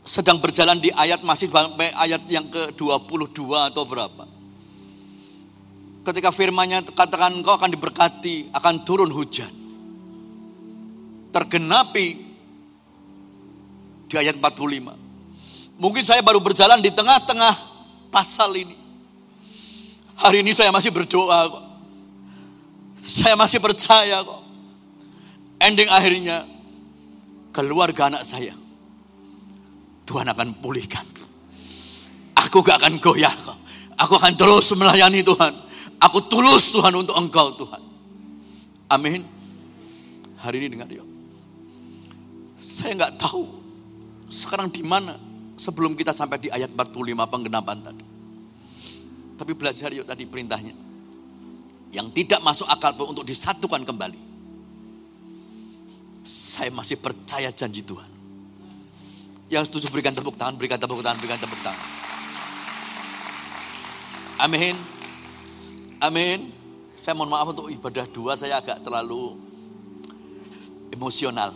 sedang 0.10 0.42
berjalan 0.42 0.82
di 0.82 0.90
ayat 0.90 1.22
masih 1.22 1.54
sampai 1.54 1.94
ayat 2.02 2.26
yang 2.26 2.50
ke-22 2.50 3.46
atau 3.70 3.86
berapa. 3.86 4.26
Ketika 6.02 6.34
firmannya 6.34 6.82
katakan 6.98 7.38
engkau 7.38 7.54
akan 7.54 7.70
diberkati, 7.70 8.50
akan 8.50 8.76
turun 8.82 9.14
hujan. 9.14 9.54
Tergenapi 11.30 12.08
di 14.10 14.16
ayat 14.18 14.34
45. 14.42 15.78
Mungkin 15.78 16.02
saya 16.02 16.26
baru 16.26 16.42
berjalan 16.42 16.82
di 16.82 16.90
tengah-tengah 16.90 17.54
pasal 18.10 18.50
ini. 18.58 18.74
Hari 20.18 20.42
ini 20.42 20.58
saya 20.58 20.74
masih 20.74 20.90
berdoa 20.90 21.54
kok. 21.54 21.66
Saya 23.06 23.38
masih 23.38 23.62
percaya 23.62 24.26
kok 24.26 24.50
ending 25.60 25.92
akhirnya 25.92 26.48
keluarga 27.52 28.08
anak 28.08 28.24
saya 28.24 28.56
Tuhan 30.10 30.26
akan 30.26 30.58
pulihkan. 30.58 31.06
Aku 32.42 32.66
gak 32.66 32.82
akan 32.82 32.98
goyah. 32.98 33.30
Aku 34.02 34.18
akan 34.18 34.34
terus 34.34 34.74
melayani 34.74 35.22
Tuhan. 35.22 35.54
Aku 36.02 36.26
tulus 36.26 36.74
Tuhan 36.74 36.98
untuk 36.98 37.14
engkau 37.14 37.54
Tuhan. 37.54 37.82
Amin. 38.90 39.22
Hari 40.42 40.56
ini 40.58 40.68
dengar 40.74 40.90
yuk. 40.90 41.06
Saya 42.58 42.96
nggak 42.96 43.20
tahu 43.20 43.44
sekarang 44.32 44.72
di 44.72 44.82
mana 44.82 45.14
sebelum 45.60 45.94
kita 46.00 46.16
sampai 46.16 46.40
di 46.40 46.50
ayat 46.50 46.72
45 46.72 46.96
penggenapan 47.28 47.78
tadi. 47.84 48.06
Tapi 49.36 49.52
belajar 49.54 49.92
yuk 49.92 50.08
tadi 50.08 50.24
perintahnya. 50.24 50.74
Yang 51.92 52.08
tidak 52.16 52.40
masuk 52.40 52.72
akal 52.72 52.96
untuk 53.04 53.28
disatukan 53.28 53.84
kembali 53.84 54.30
saya 56.30 56.70
masih 56.70 57.02
percaya 57.02 57.50
janji 57.50 57.82
Tuhan. 57.82 58.19
Yang 59.50 59.74
setuju 59.74 59.90
berikan 59.90 60.14
tepuk 60.14 60.38
tangan, 60.38 60.56
berikan 60.56 60.78
tepuk 60.78 61.02
tangan, 61.02 61.18
berikan 61.18 61.42
tepuk 61.42 61.58
tangan. 61.66 61.86
Amin. 64.40 64.78
Amin. 66.00 66.40
Saya 66.96 67.18
mohon 67.18 67.34
maaf 67.34 67.50
untuk 67.52 67.68
ibadah 67.68 68.06
dua 68.14 68.38
saya 68.38 68.62
agak 68.62 68.86
terlalu 68.86 69.36
emosional. 70.94 71.52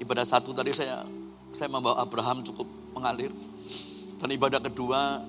Ibadah 0.00 0.24
satu 0.26 0.56
tadi 0.56 0.72
saya 0.72 1.04
saya 1.54 1.68
membawa 1.70 2.02
Abraham 2.02 2.42
cukup 2.42 2.66
mengalir. 2.96 3.30
Dan 4.18 4.32
ibadah 4.32 4.58
kedua 4.64 5.20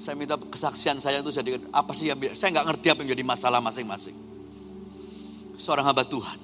saya 0.00 0.14
minta 0.16 0.40
kesaksian 0.40 1.02
saya 1.04 1.20
itu 1.20 1.30
jadi 1.30 1.58
apa 1.74 1.92
sih 1.92 2.08
yang 2.08 2.18
saya 2.32 2.54
nggak 2.54 2.66
ngerti 2.74 2.86
apa 2.90 2.98
yang 3.02 3.12
menjadi 3.12 3.24
masalah 3.28 3.60
masing-masing. 3.60 4.16
Seorang 5.60 5.84
hamba 5.84 6.06
Tuhan 6.08 6.38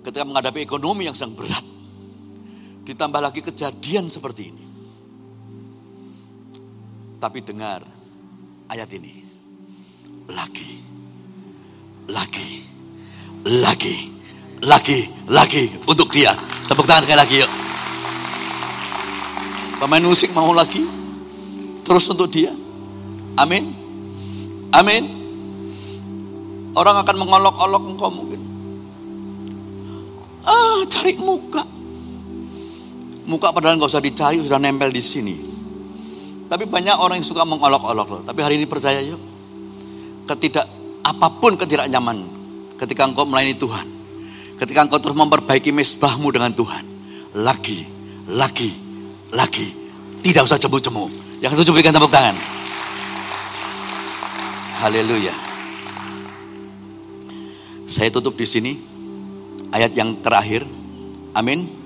ketika 0.00 0.24
menghadapi 0.24 0.64
ekonomi 0.64 1.04
yang 1.06 1.14
sedang 1.14 1.36
berat. 1.36 1.79
Ditambah 2.84 3.20
lagi 3.20 3.40
kejadian 3.44 4.08
seperti 4.08 4.42
ini. 4.50 4.64
Tapi 7.20 7.38
dengar 7.44 7.84
ayat 8.72 8.88
ini. 8.96 9.14
Lagi, 10.30 10.72
lagi, 12.08 12.50
lagi, 13.44 13.96
lagi, 14.62 15.00
lagi 15.26 15.64
untuk 15.84 16.08
dia. 16.14 16.32
Tepuk 16.70 16.86
tangan 16.86 17.02
sekali 17.02 17.18
lagi 17.18 17.36
yuk. 17.42 17.52
Pemain 19.80 20.04
musik 20.04 20.30
mau 20.36 20.52
lagi? 20.52 20.84
Terus 21.82 22.04
untuk 22.12 22.30
dia. 22.30 22.52
Amin. 23.40 23.64
Amin. 24.70 25.02
Orang 26.76 27.00
akan 27.02 27.16
mengolok-olok 27.18 27.82
engkau 27.90 28.10
mungkin. 28.14 28.40
Ah, 30.46 30.86
cari 30.86 31.18
muka. 31.18 31.64
Muka 33.28 33.52
padahal 33.52 33.76
nggak 33.76 33.90
usah 33.90 34.04
dicari, 34.04 34.40
sudah 34.40 34.56
nempel 34.56 34.88
di 34.88 35.02
sini. 35.02 35.36
Tapi 36.50 36.66
banyak 36.66 36.96
orang 36.98 37.22
yang 37.22 37.26
suka 37.26 37.46
mengolok-olok. 37.46 38.26
Tapi 38.26 38.40
hari 38.42 38.58
ini 38.58 38.66
percaya 38.66 38.98
yuk. 38.98 39.20
Ketidak 40.26 40.66
apa 41.06 41.26
pun 41.38 41.54
ketidaknyaman 41.54 42.26
ketika 42.74 43.06
engkau 43.06 43.22
melayani 43.22 43.54
Tuhan. 43.54 43.86
Ketika 44.58 44.82
engkau 44.82 44.98
terus 44.98 45.14
memperbaiki 45.14 45.70
mesbahmu 45.70 46.26
dengan 46.34 46.50
Tuhan. 46.50 46.84
Lagi, 47.38 47.86
lagi, 48.26 48.70
lagi. 49.30 49.66
Tidak 50.20 50.42
usah 50.42 50.58
cemu-cemu. 50.58 51.06
Yang 51.38 51.62
setuju 51.62 51.70
berikan 51.78 51.94
tepuk 51.94 52.10
tangan. 52.10 52.36
Haleluya. 54.84 55.32
Saya 57.86 58.10
tutup 58.10 58.34
di 58.34 58.46
sini 58.46 58.72
ayat 59.70 59.94
yang 59.94 60.18
terakhir. 60.18 60.66
Amin. 61.32 61.79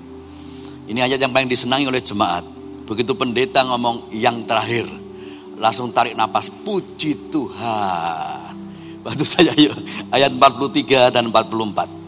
Ini 0.85 0.99
ayat 1.01 1.17
yang 1.17 1.33
paling 1.33 1.49
disenangi 1.49 1.89
oleh 1.89 2.01
jemaat. 2.01 2.45
Begitu 2.85 3.17
pendeta 3.17 3.65
ngomong 3.65 4.13
yang 4.13 4.45
terakhir, 4.45 4.85
langsung 5.57 5.89
tarik 5.89 6.13
nafas, 6.13 6.53
puji 6.53 7.33
Tuhan. 7.33 8.53
Bantu 9.01 9.25
saya 9.37 9.53
yuk, 9.57 9.73
ayat 10.13 10.29
43 10.33 11.09
dan 11.09 11.29
44. 11.29 12.05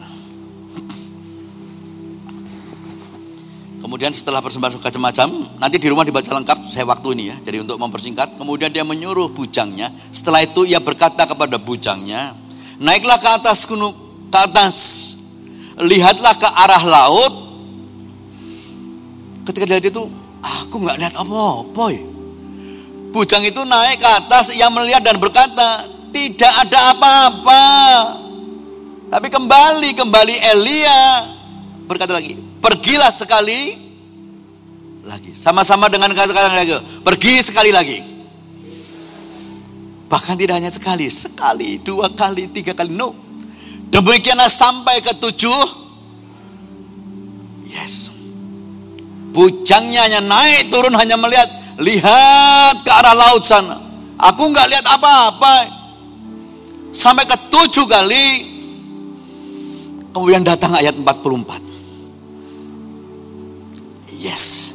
Kemudian 3.88 4.11
setelah 4.11 4.43
persembahan 4.43 4.84
macam-macam, 4.84 5.28
nanti 5.63 5.80
di 5.80 5.88
rumah 5.88 6.03
dibaca 6.03 6.28
lengkap 6.28 6.67
saya 6.67 6.84
waktu 6.84 7.07
ini 7.15 7.32
ya. 7.32 7.36
Jadi 7.39 7.63
untuk 7.63 7.80
mempersingkat, 7.80 8.36
kemudian 8.36 8.67
dia 8.67 8.84
menyuruh 8.84 9.32
bujangnya. 9.32 9.88
Setelah 10.11 10.43
itu 10.43 10.67
ia 10.67 10.84
berkata 10.84 11.23
kepada 11.23 11.55
bujangnya, 11.55 12.36
naiklah 12.84 13.15
ke 13.15 13.30
atas 13.32 13.63
gunung, 13.63 13.95
ke 14.28 14.38
atas 14.38 14.75
lihatlah 15.80 16.36
ke 16.36 16.49
arah 16.51 16.84
laut. 16.84 17.46
Ketika 19.47 19.63
dilihat 19.63 19.87
itu, 19.87 20.03
aku 20.43 20.75
nggak 20.83 20.99
lihat 20.99 21.15
apa-apa 21.15 21.85
ya. 21.95 22.03
Bujang 23.15 23.47
itu 23.47 23.63
naik 23.63 24.03
ke 24.03 24.09
atas, 24.11 24.51
ia 24.51 24.67
melihat 24.67 24.99
dan 25.07 25.15
berkata, 25.23 25.87
tidak 26.11 26.51
ada 26.67 26.79
apa-apa. 26.91 27.63
Tapi 29.07 29.27
kembali, 29.31 29.95
kembali 29.95 30.35
Elia 30.51 31.03
berkata 31.87 32.11
lagi, 32.11 32.35
pergilah 32.59 33.07
sekali 33.07 33.79
lagi. 35.07 35.31
Sama-sama 35.31 35.87
dengan 35.87 36.11
kata-kata 36.11 36.51
lagi, 36.51 36.75
pergi 37.07 37.39
sekali 37.39 37.71
lagi. 37.71 37.99
Bahkan 40.11 40.35
tidak 40.35 40.59
hanya 40.59 40.71
sekali, 40.71 41.07
sekali, 41.07 41.79
dua 41.79 42.11
kali, 42.11 42.51
tiga 42.51 42.75
kali. 42.75 42.91
No. 42.91 43.15
Demikianlah 43.87 44.51
sampai 44.51 44.99
ke 44.99 45.15
tujuh. 45.15 45.87
Yes. 47.71 48.16
Bujangnya 49.38 50.01
hanya 50.01 50.25
naik 50.25 50.73
turun 50.73 50.97
hanya 50.97 51.13
melihat. 51.21 51.45
Lihat 51.77 52.81
ke 52.81 52.89
arah 52.89 53.13
laut 53.13 53.45
sana. 53.45 53.77
Aku 54.17 54.49
nggak 54.49 54.65
lihat 54.73 54.85
apa-apa. 54.89 55.55
Sampai 56.89 57.29
ke 57.29 57.38
tujuh 57.53 57.85
kali. 57.85 58.57
Kemudian 60.09 60.41
datang 60.41 60.73
ayat 60.73 60.97
44. 60.97 61.61
Yes. 64.17 64.73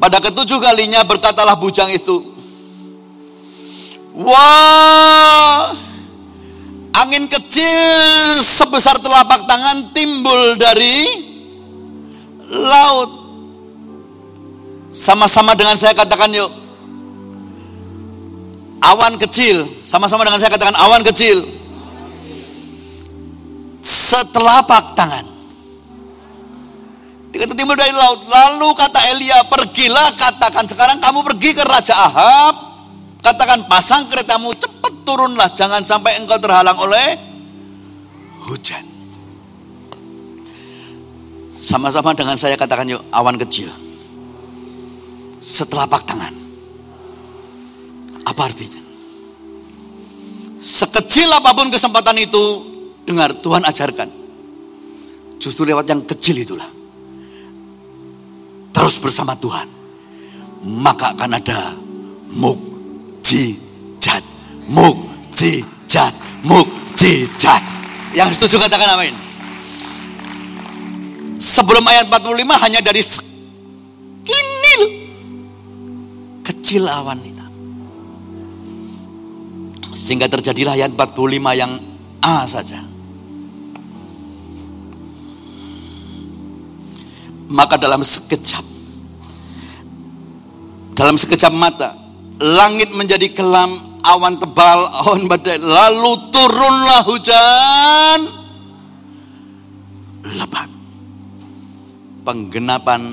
Pada 0.00 0.24
ketujuh 0.24 0.56
kalinya 0.56 1.04
berkatalah 1.04 1.60
bujang 1.60 1.92
itu. 1.92 2.24
Wah, 4.16 5.76
angin 6.96 7.28
kecil 7.28 8.40
sebesar 8.40 8.96
telapak 9.04 9.44
tangan 9.44 9.92
timbul 9.92 10.56
dari 10.56 11.04
laut. 12.48 13.25
Sama-sama 14.96 15.52
dengan 15.52 15.76
saya 15.76 15.92
katakan 15.92 16.32
yuk. 16.32 16.48
Awan 18.80 19.20
kecil, 19.20 19.68
sama-sama 19.84 20.24
dengan 20.24 20.40
saya 20.40 20.48
katakan 20.48 20.72
awan 20.72 21.04
kecil. 21.04 21.44
Setelapak 23.84 24.96
tangan. 24.96 25.28
Dikata 27.28 27.52
timbul 27.52 27.76
dari 27.76 27.92
laut. 27.92 28.24
Lalu 28.24 28.68
kata 28.72 29.00
Elia, 29.12 29.44
pergilah 29.52 30.16
katakan 30.16 30.64
sekarang 30.64 30.96
kamu 30.96 31.20
pergi 31.28 31.50
ke 31.52 31.60
Raja 31.68 31.92
Ahab. 31.92 32.54
Katakan 33.20 33.68
pasang 33.68 34.08
keretamu 34.08 34.56
cepat 34.56 35.04
turunlah. 35.04 35.52
Jangan 35.52 35.84
sampai 35.84 36.24
engkau 36.24 36.40
terhalang 36.40 36.78
oleh 36.80 37.20
hujan. 38.48 38.84
Sama-sama 41.52 42.16
dengan 42.16 42.40
saya 42.40 42.56
katakan 42.56 42.88
yuk 42.88 43.02
awan 43.12 43.36
kecil. 43.36 43.68
Setelapak 45.40 46.02
tangan. 46.08 46.34
Apa 48.26 48.42
artinya? 48.50 48.82
Sekecil 50.58 51.30
apa 51.30 51.54
pun 51.54 51.70
kesempatan 51.70 52.18
itu, 52.18 52.44
dengar 53.06 53.30
Tuhan 53.38 53.62
ajarkan. 53.62 54.08
Justru 55.38 55.62
lewat 55.68 55.86
yang 55.86 56.02
kecil 56.02 56.34
itulah. 56.42 56.66
Terus 58.74 58.98
bersama 58.98 59.38
Tuhan. 59.38 59.68
Maka 60.82 61.14
akan 61.14 61.30
ada 61.38 61.60
mukjizat. 62.34 64.24
Mukjizat. 64.66 66.14
Mukjizat. 66.42 67.62
Yang 68.16 68.40
setuju 68.40 68.66
katakan 68.66 68.98
amin. 68.98 69.14
Sebelum 71.38 71.84
ayat 71.86 72.10
45 72.10 72.64
hanya 72.66 72.80
dari 72.82 73.04
ini. 74.26 74.95
Kecil 76.66 76.82
awan. 76.90 77.22
Sehingga 79.94 80.26
terjadilah 80.26 80.74
ayat 80.74 80.98
45 80.98 81.54
yang 81.54 81.78
A 82.18 82.42
saja. 82.42 82.82
Maka 87.54 87.78
dalam 87.78 88.02
sekejap, 88.02 88.66
dalam 90.98 91.14
sekejap 91.14 91.54
mata, 91.54 91.94
langit 92.42 92.90
menjadi 92.98 93.30
kelam, 93.30 93.70
awan 94.02 94.34
tebal, 94.34 94.90
awan 95.06 95.30
badai, 95.30 95.62
lalu 95.62 96.18
turunlah 96.34 97.06
hujan 97.06 98.20
lebat. 100.34 100.66
Penggenapan 102.26 103.06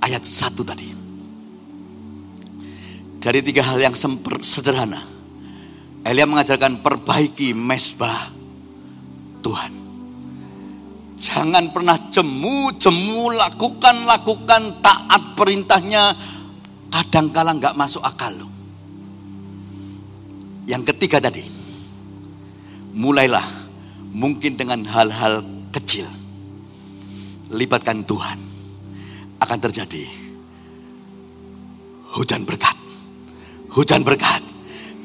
ayat 0.00 0.24
satu 0.24 0.64
tadi. 0.64 0.95
Dari 3.26 3.42
tiga 3.42 3.66
hal 3.66 3.82
yang 3.82 3.90
sederhana 4.38 5.02
Elia 6.06 6.30
mengajarkan 6.30 6.78
perbaiki 6.78 7.50
mesbah 7.50 8.30
Tuhan. 9.42 9.72
Jangan 11.18 11.74
pernah 11.74 11.98
jemu, 12.14 12.70
jemu, 12.78 13.34
lakukan, 13.34 14.06
lakukan 14.06 14.62
taat 14.78 15.34
perintahnya. 15.34 16.14
Kadang-kala 16.86 17.58
nggak 17.58 17.74
masuk 17.74 18.06
akal 18.06 18.30
loh. 18.30 18.52
Yang 20.70 20.94
ketiga 20.94 21.18
tadi, 21.18 21.42
mulailah 22.94 23.42
mungkin 24.14 24.54
dengan 24.54 24.86
hal-hal 24.86 25.42
kecil. 25.74 26.06
Libatkan 27.50 28.06
Tuhan. 28.06 28.38
Akan 29.42 29.58
terjadi 29.58 30.04
hujan 32.14 32.46
berkat. 32.46 32.75
Hujan 33.76 34.00
berkat. 34.02 34.42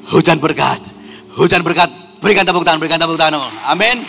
Hujan 0.08 0.40
berkat 0.40 0.92
Hujan 1.32 1.64
berkat, 1.64 1.88
berikan 2.20 2.44
tepuk 2.44 2.60
tangan, 2.60 2.76
berikan 2.76 3.00
tepuk 3.00 3.16
tangan. 3.16 3.40
Amin. 3.72 4.04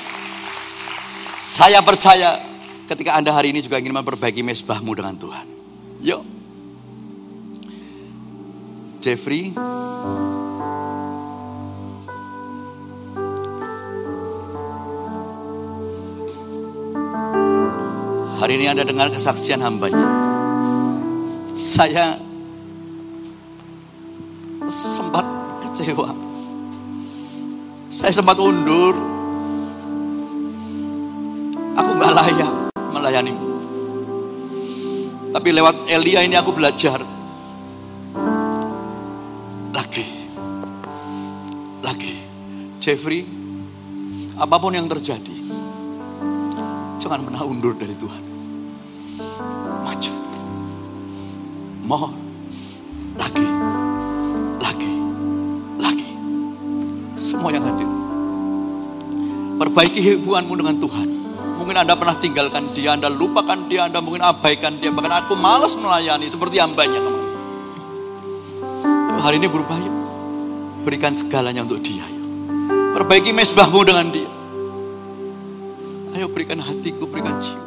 Saya 1.40 1.80
percaya 1.80 2.36
ketika 2.92 3.16
Anda 3.16 3.32
hari 3.32 3.56
ini 3.56 3.64
juga 3.64 3.80
ingin 3.80 3.96
memperbaiki 3.96 4.44
mesbahmu 4.44 4.92
dengan 4.92 5.16
Tuhan. 5.16 5.48
Yuk. 6.04 6.22
Jeffrey. 9.00 9.56
Hari 18.44 18.60
ini 18.60 18.68
Anda 18.68 18.84
dengar 18.84 19.08
kesaksian 19.16 19.64
hambanya. 19.64 20.04
Saya 21.56 22.20
sempat 24.68 25.26
kecewa 25.64 26.24
saya 27.94 28.10
sempat 28.10 28.42
undur. 28.42 28.98
Aku 31.78 31.90
gak 31.94 32.14
layak 32.18 32.54
melayani. 32.90 33.34
Tapi 35.30 35.50
lewat 35.54 35.94
Elia 35.94 36.26
ini 36.26 36.34
aku 36.34 36.58
belajar. 36.58 36.98
Lagi. 39.70 40.06
Lagi. 41.86 42.14
Jeffrey, 42.82 43.30
apa 44.42 44.58
pun 44.58 44.74
yang 44.74 44.90
terjadi, 44.90 45.38
jangan 46.98 47.30
pernah 47.30 47.46
undur 47.46 47.78
dari 47.78 47.94
Tuhan. 47.94 48.24
Maju. 49.86 50.14
Mohon. 51.86 52.23
Perbaiki 59.74 60.22
hubunganmu 60.22 60.54
dengan 60.54 60.78
Tuhan. 60.78 61.10
Mungkin 61.58 61.74
Anda 61.82 61.98
pernah 61.98 62.14
tinggalkan 62.22 62.78
dia, 62.78 62.94
Anda 62.94 63.10
lupakan 63.10 63.58
dia, 63.66 63.90
Anda 63.90 64.06
mungkin 64.06 64.22
abaikan 64.22 64.78
dia. 64.78 64.94
Bahkan 64.94 65.26
aku 65.26 65.34
malas 65.34 65.74
melayani 65.74 66.30
seperti 66.30 66.62
hambanya. 66.62 67.02
Hari 69.18 69.42
ini 69.42 69.50
berubah 69.50 69.74
yuk. 69.82 69.96
Berikan 70.86 71.18
segalanya 71.18 71.66
untuk 71.66 71.82
dia. 71.82 72.06
Yuk. 72.06 72.22
Perbaiki 72.94 73.34
mesbahmu 73.34 73.82
dengan 73.82 74.14
dia. 74.14 74.30
Ayo 76.22 76.30
berikan 76.30 76.62
hatiku, 76.62 77.10
berikan 77.10 77.42
jiwa. 77.42 77.63